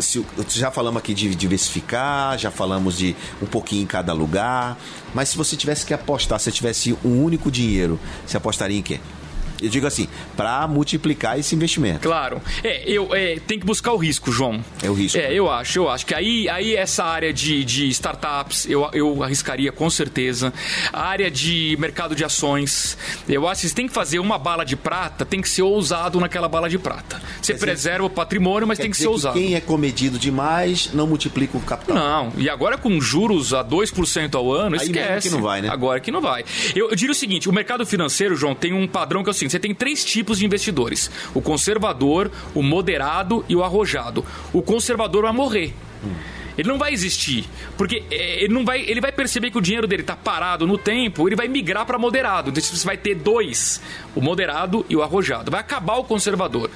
Se, 0.00 0.24
já 0.50 0.70
falamos 0.70 0.98
aqui 0.98 1.14
de 1.14 1.34
diversificar, 1.34 2.36
já 2.38 2.50
falamos 2.50 2.96
de 2.96 3.14
um 3.40 3.46
pouquinho 3.46 3.82
em 3.82 3.86
cada 3.86 4.12
lugar. 4.12 4.76
Mas 5.14 5.28
se 5.28 5.36
você 5.36 5.56
tivesse 5.56 5.86
que 5.86 5.94
apostar, 5.94 6.40
se 6.40 6.50
tivesse 6.50 6.96
um 7.04 7.22
único 7.22 7.50
dinheiro, 7.50 7.98
você 8.26 8.36
apostaria 8.36 8.78
em 8.78 8.82
quê? 8.82 9.00
Eu 9.60 9.68
digo 9.68 9.86
assim, 9.86 10.08
para 10.36 10.66
multiplicar 10.66 11.38
esse 11.38 11.54
investimento. 11.54 12.00
Claro. 12.00 12.40
É, 12.62 12.88
eu 12.90 13.14
é, 13.14 13.38
tem 13.38 13.58
que 13.58 13.66
buscar 13.66 13.92
o 13.92 13.96
risco, 13.96 14.30
João. 14.30 14.62
É 14.82 14.90
o 14.90 14.94
risco. 14.94 15.18
É, 15.18 15.32
eu 15.32 15.50
acho, 15.50 15.78
eu 15.78 15.88
acho 15.88 16.06
que 16.06 16.14
aí, 16.14 16.48
aí 16.48 16.76
essa 16.76 17.04
área 17.04 17.32
de, 17.32 17.64
de 17.64 17.88
startups 17.88 18.68
eu, 18.68 18.88
eu 18.92 19.22
arriscaria 19.22 19.72
com 19.72 19.88
certeza. 19.90 20.52
A 20.92 21.02
área 21.02 21.30
de 21.30 21.76
mercado 21.78 22.14
de 22.14 22.24
ações, 22.24 22.96
eu 23.28 23.48
acho 23.48 23.62
que 23.62 23.68
você 23.68 23.74
tem 23.74 23.86
que 23.86 23.94
fazer 23.94 24.18
uma 24.18 24.38
bala 24.38 24.64
de 24.64 24.76
prata, 24.76 25.24
tem 25.24 25.40
que 25.40 25.48
ser 25.48 25.62
ousado 25.62 26.20
naquela 26.20 26.48
bala 26.48 26.68
de 26.68 26.78
prata. 26.78 27.20
Você 27.40 27.54
preserva 27.54 28.04
o 28.04 28.10
patrimônio, 28.10 28.66
mas 28.66 28.78
tem 28.78 28.90
que 28.90 28.96
ser 28.96 29.08
ousado. 29.08 29.34
Que 29.34 29.46
quem 29.46 29.54
é 29.54 29.60
comedido 29.60 30.18
demais 30.18 30.90
não 30.92 31.06
multiplica 31.06 31.56
o 31.56 31.60
capital. 31.60 31.96
Não, 31.96 32.32
e 32.36 32.48
agora 32.48 32.76
com 32.78 33.00
juros 33.00 33.52
a 33.52 33.64
2% 33.64 34.34
ao 34.34 34.52
ano, 34.52 34.76
aí 34.76 34.86
esquece. 34.86 35.28
que 35.28 35.34
não 35.34 35.42
vai, 35.42 35.62
né? 35.62 35.68
Agora 35.68 36.00
que 36.00 36.10
não 36.10 36.20
vai. 36.20 36.44
Eu, 36.74 36.90
eu 36.90 36.96
diria 36.96 37.12
o 37.12 37.14
seguinte, 37.14 37.48
o 37.48 37.52
mercado 37.52 37.84
financeiro, 37.86 38.36
João, 38.36 38.54
tem 38.54 38.72
um 38.72 38.86
padrão 38.86 39.22
que 39.22 39.28
é 39.28 39.32
o 39.32 39.34
seguinte, 39.34 39.47
você 39.50 39.58
tem 39.58 39.74
três 39.74 40.04
tipos 40.04 40.38
de 40.38 40.46
investidores: 40.46 41.10
o 41.34 41.40
conservador, 41.40 42.30
o 42.54 42.62
moderado 42.62 43.44
e 43.48 43.56
o 43.56 43.62
arrojado. 43.62 44.24
O 44.52 44.62
conservador 44.62 45.22
vai 45.22 45.32
morrer. 45.32 45.74
Ele 46.58 46.68
não 46.68 46.76
vai 46.76 46.92
existir, 46.92 47.48
porque 47.76 48.02
é, 48.10 48.42
ele 48.42 48.52
não 48.52 48.64
vai, 48.64 48.80
ele 48.80 49.00
vai 49.00 49.12
perceber 49.12 49.48
que 49.52 49.58
o 49.58 49.60
dinheiro 49.60 49.86
dele 49.86 50.02
está 50.02 50.16
parado 50.16 50.66
no 50.66 50.76
tempo, 50.76 51.28
ele 51.28 51.36
vai 51.36 51.46
migrar 51.46 51.86
para 51.86 51.96
moderado. 51.96 52.50
Então 52.50 52.60
você 52.60 52.84
vai 52.84 52.96
ter 52.96 53.14
dois, 53.14 53.80
o 54.12 54.20
moderado 54.20 54.84
e 54.88 54.96
o 54.96 55.02
arrojado. 55.02 55.52
Vai 55.52 55.60
acabar 55.60 55.98
o 55.98 56.04
conservador. 56.04 56.68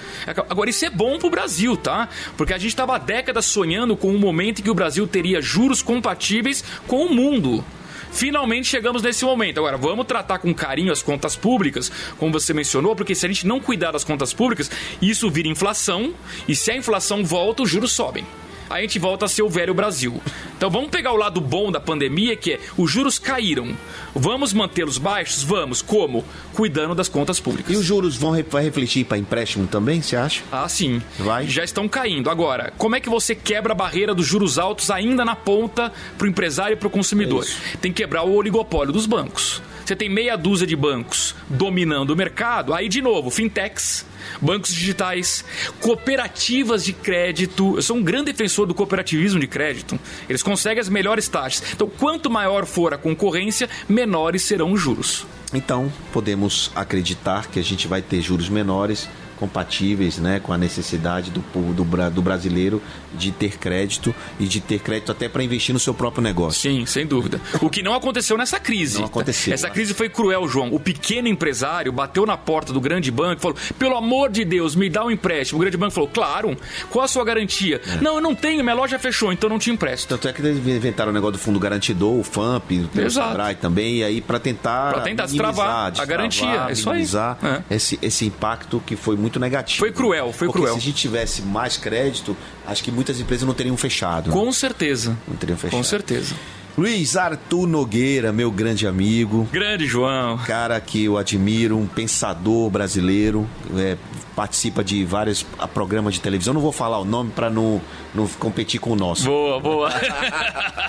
Agora 0.49 0.71
isso 0.71 0.85
é 0.85 0.91
bom 0.91 1.19
para 1.19 1.27
o 1.27 1.31
Brasil, 1.31 1.77
tá? 1.77 2.09
Porque 2.37 2.55
a 2.55 2.59
gente 2.59 2.69
estava 2.69 2.97
décadas 2.97 3.45
sonhando 3.47 3.97
com 3.97 4.13
um 4.13 4.19
momento 4.19 4.61
em 4.61 4.63
que 4.63 4.71
o 4.71 4.75
Brasil 4.75 5.05
teria 5.09 5.43
juros 5.43 5.83
compatíveis 5.83 6.63
com 6.87 7.07
o 7.07 7.13
mundo. 7.13 7.65
Finalmente 8.12 8.68
chegamos 8.68 9.03
nesse 9.03 9.25
momento. 9.25 9.59
Agora, 9.59 9.77
vamos 9.77 10.07
tratar 10.07 10.38
com 10.38 10.55
carinho 10.55 10.92
as 10.92 11.03
contas 11.03 11.35
públicas, 11.35 11.90
como 12.18 12.33
você 12.33 12.53
mencionou, 12.53 12.94
porque 12.94 13.14
se 13.14 13.27
a 13.27 13.29
gente 13.29 13.46
não 13.46 13.59
cuidar 13.59 13.90
das 13.90 14.05
contas 14.05 14.33
públicas, 14.33 14.70
isso 15.01 15.31
vira 15.31 15.48
inflação, 15.48 16.14
e 16.46 16.55
se 16.55 16.70
a 16.70 16.77
inflação 16.77 17.25
volta, 17.25 17.62
os 17.62 17.70
juros 17.70 17.92
sobem 17.92 18.25
a 18.73 18.81
gente 18.81 18.99
volta 18.99 19.27
a 19.27 19.29
ser 19.29 19.43
o 19.43 19.49
velho 19.49 19.75
Brasil. 19.75 20.21
Então 20.57 20.71
vamos 20.71 20.91
pegar 20.91 21.13
o 21.13 21.17
lado 21.17 21.41
bom 21.41 21.71
da 21.71 21.81
pandemia, 21.81 22.37
que 22.37 22.53
é 22.53 22.61
os 22.77 22.91
juros 22.91 23.19
caíram. 23.19 23.77
Vamos 24.15 24.53
mantê-los 24.53 24.99
baixos? 24.99 25.43
Vamos. 25.43 25.83
Como? 25.83 26.25
Cuidando 26.55 26.95
das 26.95 27.09
contas 27.09 27.39
públicas. 27.39 27.73
E 27.73 27.77
os 27.77 27.85
juros 27.85 28.17
vão 28.17 28.33
vai 28.49 28.65
refletir 28.65 29.05
para 29.05 29.19
empréstimo 29.19 29.67
também, 29.67 30.01
você 30.01 30.17
acha? 30.17 30.43
Ah, 30.51 30.69
sim. 30.69 31.03
Vai? 31.19 31.47
Já 31.47 31.65
estão 31.65 31.89
caindo. 31.89 32.31
Agora, 32.31 32.73
como 32.79 32.97
é 32.97 33.01
que 33.01 33.09
você 33.09 33.35
quebra 33.35 33.73
a 33.73 33.77
barreira 33.77 34.15
dos 34.15 34.27
juros 34.27 34.59
altos 34.59 34.91
ainda 34.91 35.25
na 35.25 35.37
ponta 35.37 35.93
para 36.17 36.27
o 36.27 36.29
empresário 36.29 36.75
e 36.75 36.77
para 36.77 36.89
o 36.89 36.91
consumidor? 36.91 37.47
É 37.75 37.77
Tem 37.77 37.93
que 37.93 38.03
quebrar 38.03 38.25
o 38.25 38.35
oligopólio 38.35 38.93
dos 38.93 39.07
bancos. 39.07 39.63
Você 39.85 39.97
tem 39.97 40.09
meia 40.09 40.37
dúzia 40.37 40.66
de 40.66 40.77
bancos 40.77 41.35
dominando 41.49 42.11
o 42.11 42.16
mercado, 42.16 42.73
aí 42.75 42.88
de 42.88 43.03
novo, 43.03 43.31
fintechs 43.31 44.07
bancos 44.40 44.73
digitais, 44.73 45.45
cooperativas 45.81 46.85
de 46.85 46.92
crédito. 46.92 47.77
Eu 47.77 47.83
sou 47.83 47.97
um 47.97 48.03
grande 48.03 48.33
defensor 48.33 48.66
do 48.66 48.75
cooperativismo 48.75 49.40
de 49.40 49.47
crédito. 49.47 49.99
Eles 50.29 50.42
conseguem 50.42 50.81
as 50.81 50.88
melhores 50.88 51.29
taxas. 51.29 51.73
Então, 51.73 51.88
quanto 51.88 52.31
maior 52.31 52.66
for 52.66 52.95
a 52.95 52.99
concorrência, 52.99 53.68
menores 53.88 54.42
serão 54.42 54.73
os 54.73 54.81
juros. 54.81 55.27
Então, 55.55 55.92
podemos 56.12 56.71
acreditar 56.75 57.49
que 57.49 57.59
a 57.59 57.64
gente 57.64 57.87
vai 57.87 58.01
ter 58.01 58.21
juros 58.21 58.49
menores 58.49 59.09
compatíveis 59.42 60.18
né, 60.18 60.38
com 60.38 60.52
a 60.52 60.59
necessidade 60.59 61.33
do, 61.33 61.40
do, 61.72 62.11
do 62.11 62.22
brasileiro 62.22 62.81
de 63.12 63.33
ter 63.33 63.59
crédito 63.59 64.14
e 64.38 64.46
de 64.46 64.61
ter 64.61 64.78
crédito 64.78 65.11
até 65.11 65.28
para 65.28 65.42
investir 65.42 65.72
no 65.72 65.81
seu 65.81 65.92
próprio 65.92 66.22
negócio. 66.22 66.70
Sim, 66.70 66.87
sem 66.87 67.05
dúvida. 67.05 67.40
O 67.61 67.68
que 67.68 67.83
não 67.83 67.92
aconteceu 67.92 68.38
nessa 68.38 68.61
crise. 68.61 68.98
Não 68.98 69.07
aconteceu. 69.07 69.52
Essa 69.52 69.68
crise 69.68 69.94
foi 69.94 70.09
cruel, 70.09 70.46
João. 70.46 70.72
O 70.72 70.78
pequeno 70.78 71.26
empresário 71.26 71.90
bateu 71.90 72.24
na 72.24 72.37
porta 72.37 72.72
do 72.72 72.81
grande 72.81 73.11
banco 73.11 73.40
e 73.40 73.42
falou: 73.42 73.57
pelo 73.76 73.96
amor 73.96 74.31
de 74.31 74.44
Deus, 74.44 74.76
me 74.76 74.88
dá 74.88 75.05
um 75.05 75.11
empréstimo. 75.11 75.59
O 75.59 75.61
grande 75.61 75.76
banco 75.76 75.92
falou: 75.92 76.09
claro, 76.09 76.57
qual 76.88 77.05
a 77.05 77.09
sua 77.09 77.24
garantia? 77.24 77.81
É. 77.85 78.00
Não, 78.00 78.16
eu 78.16 78.20
não 78.20 78.37
tenho, 78.37 78.62
minha 78.62 78.76
loja 78.76 78.96
fechou, 78.96 79.33
então 79.33 79.50
não 79.50 79.59
te 79.59 79.72
empresto. 79.72 80.09
Tanto 80.09 80.28
é 80.28 80.33
que 80.33 80.40
eles 80.40 80.64
inventaram 80.64 81.11
o 81.11 81.14
negócio 81.14 81.33
do 81.33 81.38
fundo 81.38 81.59
garantidor, 81.59 82.14
o 82.14 82.22
FAMP, 82.22 82.88
o 82.94 83.11
Sebrae 83.11 83.57
também, 83.57 83.98
e 83.98 84.05
aí 84.05 84.20
para 84.20 84.38
tentar. 84.38 84.92
Para 84.92 85.02
tentar 85.02 85.26
destravar 85.26 85.92
a 85.98 86.05
garantia. 86.05 86.66
É 86.68 86.72
isso 86.72 86.88
aí. 86.88 87.02
É. 87.42 87.74
Esse, 87.74 87.98
esse 88.00 88.24
impacto 88.24 88.81
que 88.87 88.96
foi 88.96 89.16
muito 89.16 89.32
muito 89.33 89.40
negativo. 89.40 89.79
Foi 89.79 89.92
cruel, 89.92 90.33
foi 90.33 90.49
Porque 90.49 90.61
cruel. 90.61 90.75
Se 90.75 90.81
a 90.81 90.83
gente 90.83 90.97
tivesse 90.97 91.42
mais 91.42 91.77
crédito, 91.77 92.37
acho 92.66 92.85
que 92.85 92.90
muitas 92.90 93.18
empresas 93.18 93.47
não 93.47 93.55
teriam 93.55 93.77
fechado. 93.77 94.31
Com 94.31 94.47
né? 94.47 94.53
certeza. 94.53 95.16
Não 95.27 95.37
teriam 95.37 95.57
fechado. 95.57 95.79
Com 95.79 95.83
certeza. 95.83 96.35
Luiz 96.77 97.16
Arthur 97.18 97.66
Nogueira, 97.66 98.33
meu 98.33 98.51
grande 98.51 98.87
amigo. 98.87 99.47
Grande 99.53 99.87
João. 99.87 100.38
Cara 100.38 100.81
que 100.81 101.05
eu 101.05 101.18
admiro, 101.18 101.77
um 101.77 101.87
pensador 101.87 102.71
brasileiro, 102.71 103.47
é, 103.77 103.97
participa 104.35 104.83
de 104.83 105.05
vários 105.05 105.42
programas 105.75 106.14
de 106.14 106.21
televisão. 106.21 106.55
Não 106.55 106.62
vou 106.62 106.73
falar 106.73 106.99
o 106.99 107.05
nome 107.05 107.31
para 107.31 107.51
não, 107.51 107.81
não 108.14 108.27
competir 108.27 108.81
com 108.81 108.92
o 108.92 108.97
nosso. 108.97 109.27
Boa, 109.27 109.61
boa. 109.61 109.92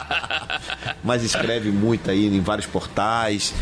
Mas 1.03 1.21
escreve 1.21 1.69
muito 1.69 2.10
aí 2.10 2.27
em 2.27 2.39
vários 2.39 2.65
portais, 2.65 3.53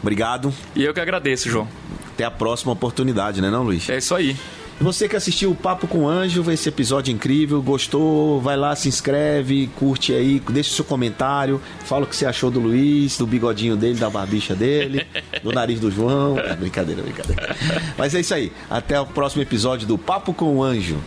obrigado. 0.00 0.52
E 0.74 0.84
eu 0.84 0.94
que 0.94 1.00
agradeço, 1.00 1.48
João. 1.48 1.68
Até 2.14 2.24
a 2.24 2.30
próxima 2.30 2.72
oportunidade, 2.72 3.40
né 3.40 3.50
não, 3.50 3.62
Luiz? 3.62 3.88
É 3.88 3.98
isso 3.98 4.14
aí. 4.14 4.36
Você 4.80 5.08
que 5.08 5.16
assistiu 5.16 5.50
o 5.50 5.56
Papo 5.56 5.88
com 5.88 6.04
o 6.04 6.08
Anjo, 6.08 6.48
esse 6.52 6.68
episódio 6.68 7.12
incrível, 7.12 7.60
gostou, 7.60 8.40
vai 8.40 8.56
lá, 8.56 8.76
se 8.76 8.88
inscreve, 8.88 9.68
curte 9.76 10.12
aí, 10.12 10.40
deixa 10.50 10.70
o 10.70 10.74
seu 10.74 10.84
comentário, 10.84 11.60
fala 11.84 12.04
o 12.04 12.06
que 12.06 12.14
você 12.14 12.24
achou 12.24 12.48
do 12.48 12.60
Luiz, 12.60 13.18
do 13.18 13.26
bigodinho 13.26 13.76
dele, 13.76 13.98
da 13.98 14.08
barbicha 14.08 14.54
dele, 14.54 15.04
do 15.42 15.50
nariz 15.50 15.80
do 15.80 15.90
João. 15.90 16.38
É, 16.38 16.54
brincadeira, 16.54 17.02
brincadeira. 17.02 17.56
Mas 17.96 18.14
é 18.14 18.20
isso 18.20 18.32
aí. 18.32 18.52
Até 18.70 19.00
o 19.00 19.06
próximo 19.06 19.42
episódio 19.42 19.86
do 19.86 19.98
Papo 19.98 20.32
com 20.32 20.58
o 20.58 20.62
Anjo. 20.62 20.98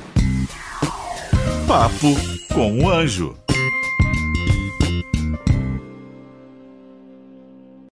Papo 1.66 2.14
com 2.54 2.84
o 2.84 2.90
Anjo. 2.90 3.41